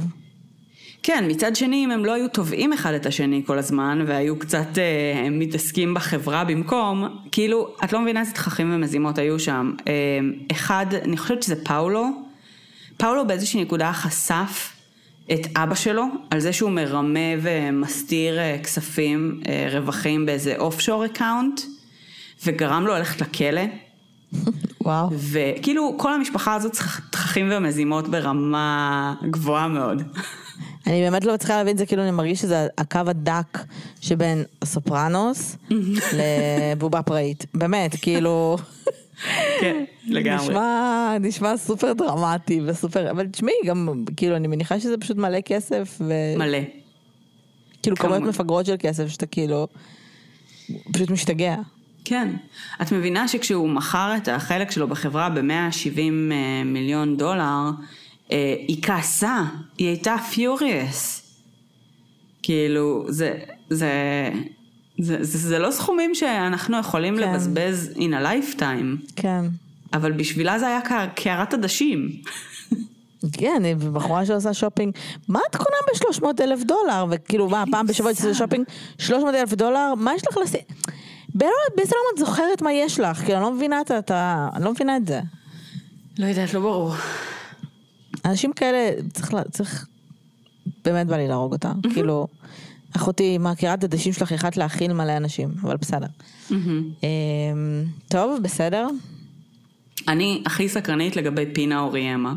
[1.03, 4.77] כן, מצד שני, אם הם לא היו תובעים אחד את השני כל הזמן, והיו קצת
[4.77, 9.73] אה, מתעסקים בחברה במקום, כאילו, את לא מבינה איזה תככים ומזימות היו שם.
[9.87, 9.93] אה,
[10.51, 12.07] אחד, אני חושבת שזה פאולו,
[12.97, 14.73] פאולו באיזושהי נקודה חשף
[15.33, 21.61] את אבא שלו, על זה שהוא מרמה ומסתיר אה, כספים, אה, רווחים באיזה offshore account,
[22.45, 23.61] וגרם לו ללכת לכלא.
[24.85, 25.09] וואו.
[25.11, 26.77] וכאילו, כל המשפחה הזאת
[27.09, 30.01] תככים ומזימות ברמה גבוהה מאוד.
[30.87, 33.57] אני באמת לא מצליחה להבין את זה, כאילו אני מרגיש שזה הקו הדק
[34.01, 35.57] שבין סופרנוס
[36.17, 37.45] לבובה פראית.
[37.53, 38.57] באמת, כאילו,
[39.59, 40.45] כן, לגמרי.
[40.45, 45.97] נשמע, נשמע סופר דרמטי וסופר, אבל תשמעי, גם, כאילו, אני מניחה שזה פשוט מלא כסף,
[46.01, 46.13] ו...
[46.37, 46.57] מלא.
[47.83, 49.67] כאילו, כמויות מפגרות של כסף שאתה כאילו,
[50.93, 51.55] פשוט משתגע.
[52.05, 52.35] כן.
[52.81, 55.99] את מבינה שכשהוא מכר את החלק שלו בחברה ב-170
[56.65, 57.69] מיליון דולר,
[58.31, 59.43] אה, היא כעסה,
[59.77, 61.21] היא הייתה פיוריוס.
[62.43, 63.33] כאילו, זה,
[63.69, 63.91] זה,
[64.99, 67.21] זה, זה, זה לא סכומים שאנחנו יכולים כן.
[67.33, 69.45] לבזבז in a lifetime, כן.
[69.93, 72.09] אבל בשבילה זה היה קע- קערת עדשים.
[73.33, 74.93] כן, היא בחורה שעושה שופינג,
[75.27, 77.05] מה את קונה ב-300 אלף דולר?
[77.11, 78.65] וכאילו, מה, פעם בשבוע תעשי שופינג
[78.97, 79.93] 300 אלף דולר?
[79.97, 80.61] מה יש לך לשים?
[81.35, 83.17] באיזה עולם את זוכרת מה יש לך?
[83.17, 84.49] כאילו, אני לא מבינה את ה...
[84.53, 85.21] אני לא מבינה את זה.
[86.17, 86.93] לא יודעת, לא ברור.
[88.25, 89.87] אנשים כאלה, צריך, צריך,
[90.85, 91.71] באמת בא לי להרוג אותה.
[91.93, 92.27] כאילו,
[92.95, 96.07] אחותי, מהקערת עדשים שלך יכולת להאכיל מלא אנשים, אבל בסדר.
[96.51, 96.57] אמ,
[98.07, 98.87] טוב, בסדר.
[100.07, 102.33] אני הכי סקרנית לגבי פינה אוריאמה.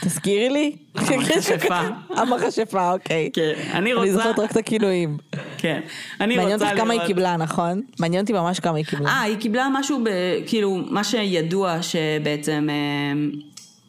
[0.00, 0.76] תזכירי לי.
[0.94, 1.80] המכשפה.
[2.20, 3.30] המכשפה, אוקיי.
[3.32, 4.12] כן, אני אני רוצה...
[4.12, 5.16] זוכרת רק את הכינויים.
[5.58, 5.80] כן.
[6.20, 7.82] אני מעניין רוצה אותך כמה היא לראות- קיבלה, נכון?
[8.00, 9.08] מעניין אותי ממש כמה היא קיבלה.
[9.08, 10.08] אה, היא קיבלה משהו, ב,
[10.46, 12.74] כאילו, מה שידוע שבעצם, אה,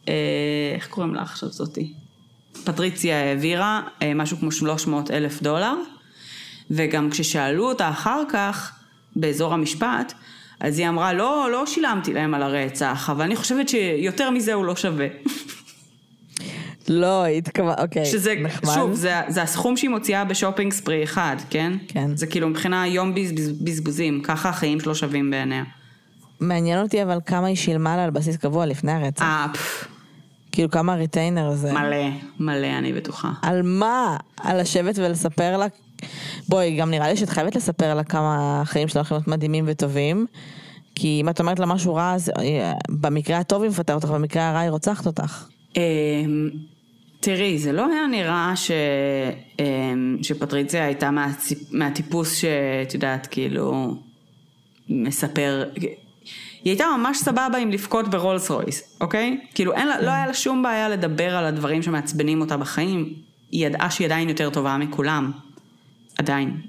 [0.08, 0.14] אה,
[0.74, 1.92] איך קוראים לה עכשיו זאתי?
[2.64, 5.74] פטריציה העבירה אה, משהו כמו 300 אלף דולר,
[6.70, 8.72] וגם כששאלו אותה אחר כך,
[9.16, 10.12] באזור המשפט,
[10.60, 14.64] אז היא אמרה, לא, לא שילמתי להם על הרצח, אבל אני חושבת שיותר מזה הוא
[14.64, 15.06] לא שווה.
[16.88, 18.06] לא, היא התכוונה, אוקיי.
[18.06, 18.74] שזה, נחמד.
[18.74, 21.72] שוב, זה, זה הסכום שהיא מוציאה בשופינג ספרי אחד, כן?
[21.88, 22.16] כן.
[22.16, 25.64] זה כאילו מבחינה יום בזבז, בזבוזים, ככה החיים שלו שווים בעיניה.
[26.40, 29.22] מעניין אותי אבל כמה היא שילמה לה על בסיס קבוע לפני הרצח.
[29.22, 29.88] אה, פפ,
[30.52, 31.72] כאילו כמה הריטיינר הזה.
[31.72, 32.06] מלא,
[32.40, 33.30] מלא, אני בטוחה.
[33.42, 34.16] על מה?
[34.40, 35.66] על לשבת ולספר לה?
[36.48, 40.26] בואי, גם נראה לי שאת חייבת לספר לה כמה החיים שלה הולכים להיות מדהימים וטובים.
[40.94, 44.50] כי אם את אומרת לה משהו רע, אז אה, במקרה הטוב היא מפטרת אותך, במקרה
[44.50, 45.44] הרע היא רוצחת אותך.
[47.20, 48.70] תראי, זה לא היה נראה ש...
[49.60, 51.58] אמ, שפטריציה הייתה מהציפ...
[51.70, 53.94] מהטיפוס שאת יודעת, כאילו,
[54.88, 55.64] מספר...
[56.64, 59.40] היא הייתה ממש סבבה עם לבכות ברולס רויס, אוקיי?
[59.54, 63.14] כאילו, אין לה, לא היה לה שום בעיה לדבר על הדברים שמעצבנים אותה בחיים.
[63.50, 65.32] היא ידעה שהיא עדיין יותר טובה מכולם.
[66.18, 66.60] עדיין.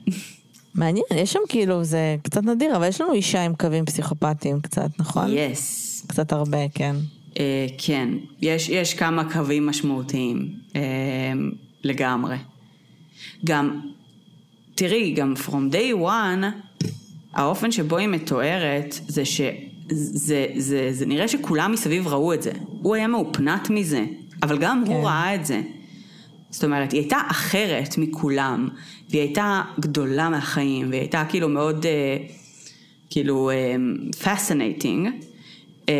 [0.75, 4.89] מעניין, יש שם כאילו, זה קצת נדיר, אבל יש לנו אישה עם קווים פסיכופטיים קצת,
[4.99, 5.25] נכון?
[5.29, 6.03] יס.
[6.07, 6.95] קצת הרבה, כן.
[7.33, 7.37] Uh,
[7.77, 8.09] כן,
[8.41, 10.75] יש, יש כמה קווים משמעותיים uh,
[11.83, 12.37] לגמרי.
[13.45, 13.79] גם,
[14.75, 16.45] תראי, גם from day one,
[17.33, 19.51] האופן שבו היא מתוארת זה שזה
[19.89, 22.51] זה, זה, זה נראה שכולם מסביב ראו את זה.
[22.81, 24.05] הוא היה מאופנת מזה,
[24.43, 24.91] אבל גם כן.
[24.91, 25.05] הוא.
[25.05, 25.61] ראה את זה.
[26.49, 28.69] זאת אומרת, היא הייתה אחרת מכולם,
[29.09, 32.31] והיא הייתה גדולה מהחיים, והיא הייתה כאילו מאוד, uh,
[33.09, 35.28] כאילו, um, fascinating.
[35.89, 35.91] Um,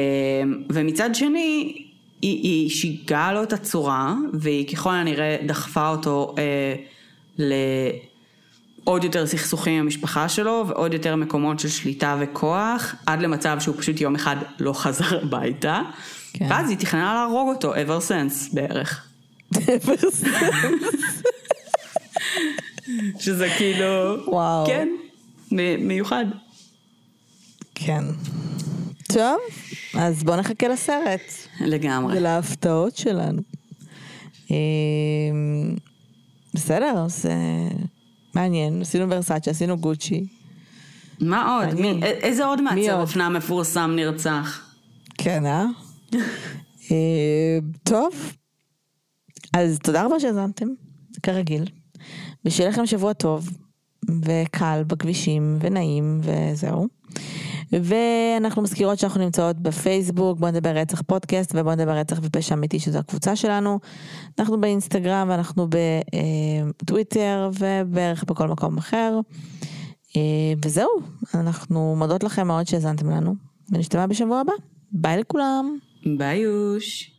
[0.69, 1.75] ומצד שני,
[2.21, 6.39] היא, היא שיגעה לו את הצורה, והיא ככל הנראה דחפה אותו uh,
[7.37, 13.75] לעוד יותר סכסוכים עם המשפחה שלו, ועוד יותר מקומות של שליטה וכוח, עד למצב שהוא
[13.77, 15.81] פשוט יום אחד לא חזר הביתה.
[16.33, 16.47] כן.
[16.49, 19.05] ואז היא תכננה להרוג אותו, ever since בערך.
[23.19, 24.65] שזה כאילו, וואו.
[24.67, 24.89] כן,
[25.51, 26.25] מ- מיוחד.
[27.75, 28.03] כן.
[29.13, 29.37] טוב,
[29.97, 31.21] אז בוא נחכה לסרט
[31.61, 32.17] לגמרי.
[32.17, 33.41] ולהפתעות שלנו.
[34.51, 34.55] אמ,
[36.53, 37.33] בסדר, זה
[38.35, 38.81] מעניין.
[38.81, 40.27] עשינו ורסאצ'ה, עשינו גוצ'י.
[41.21, 41.73] מה עוד?
[41.81, 43.01] מי, א- איזה עוד מעצר?
[43.01, 44.73] אופנה מפורסם נרצח?
[45.17, 45.65] כן, אה?
[46.91, 46.95] אמ,
[47.83, 48.13] טוב,
[49.53, 50.67] אז תודה רבה שהאזנתם,
[51.23, 51.65] כרגיל.
[52.45, 53.49] ושיהיה לכם שבוע טוב,
[54.25, 56.98] וקל בכבישים, ונעים, וזהו.
[57.71, 62.99] ואנחנו מזכירות שאנחנו נמצאות בפייסבוק, בוא נדבר רצח פודקאסט, ובוא נדבר רצח ופשע אמיתי, שזו
[62.99, 63.79] הקבוצה שלנו.
[64.39, 65.67] אנחנו באינסטגרם, ואנחנו
[66.81, 69.19] בטוויטר, ובערך בכל מקום אחר.
[70.17, 70.21] אה,
[70.65, 70.89] וזהו,
[71.33, 73.35] אנחנו מודות לכם מאוד שהאזנתם לנו,
[73.71, 74.53] ונשתמע בשבוע הבא.
[74.91, 75.77] ביי לכולם.
[76.17, 77.18] ביוש.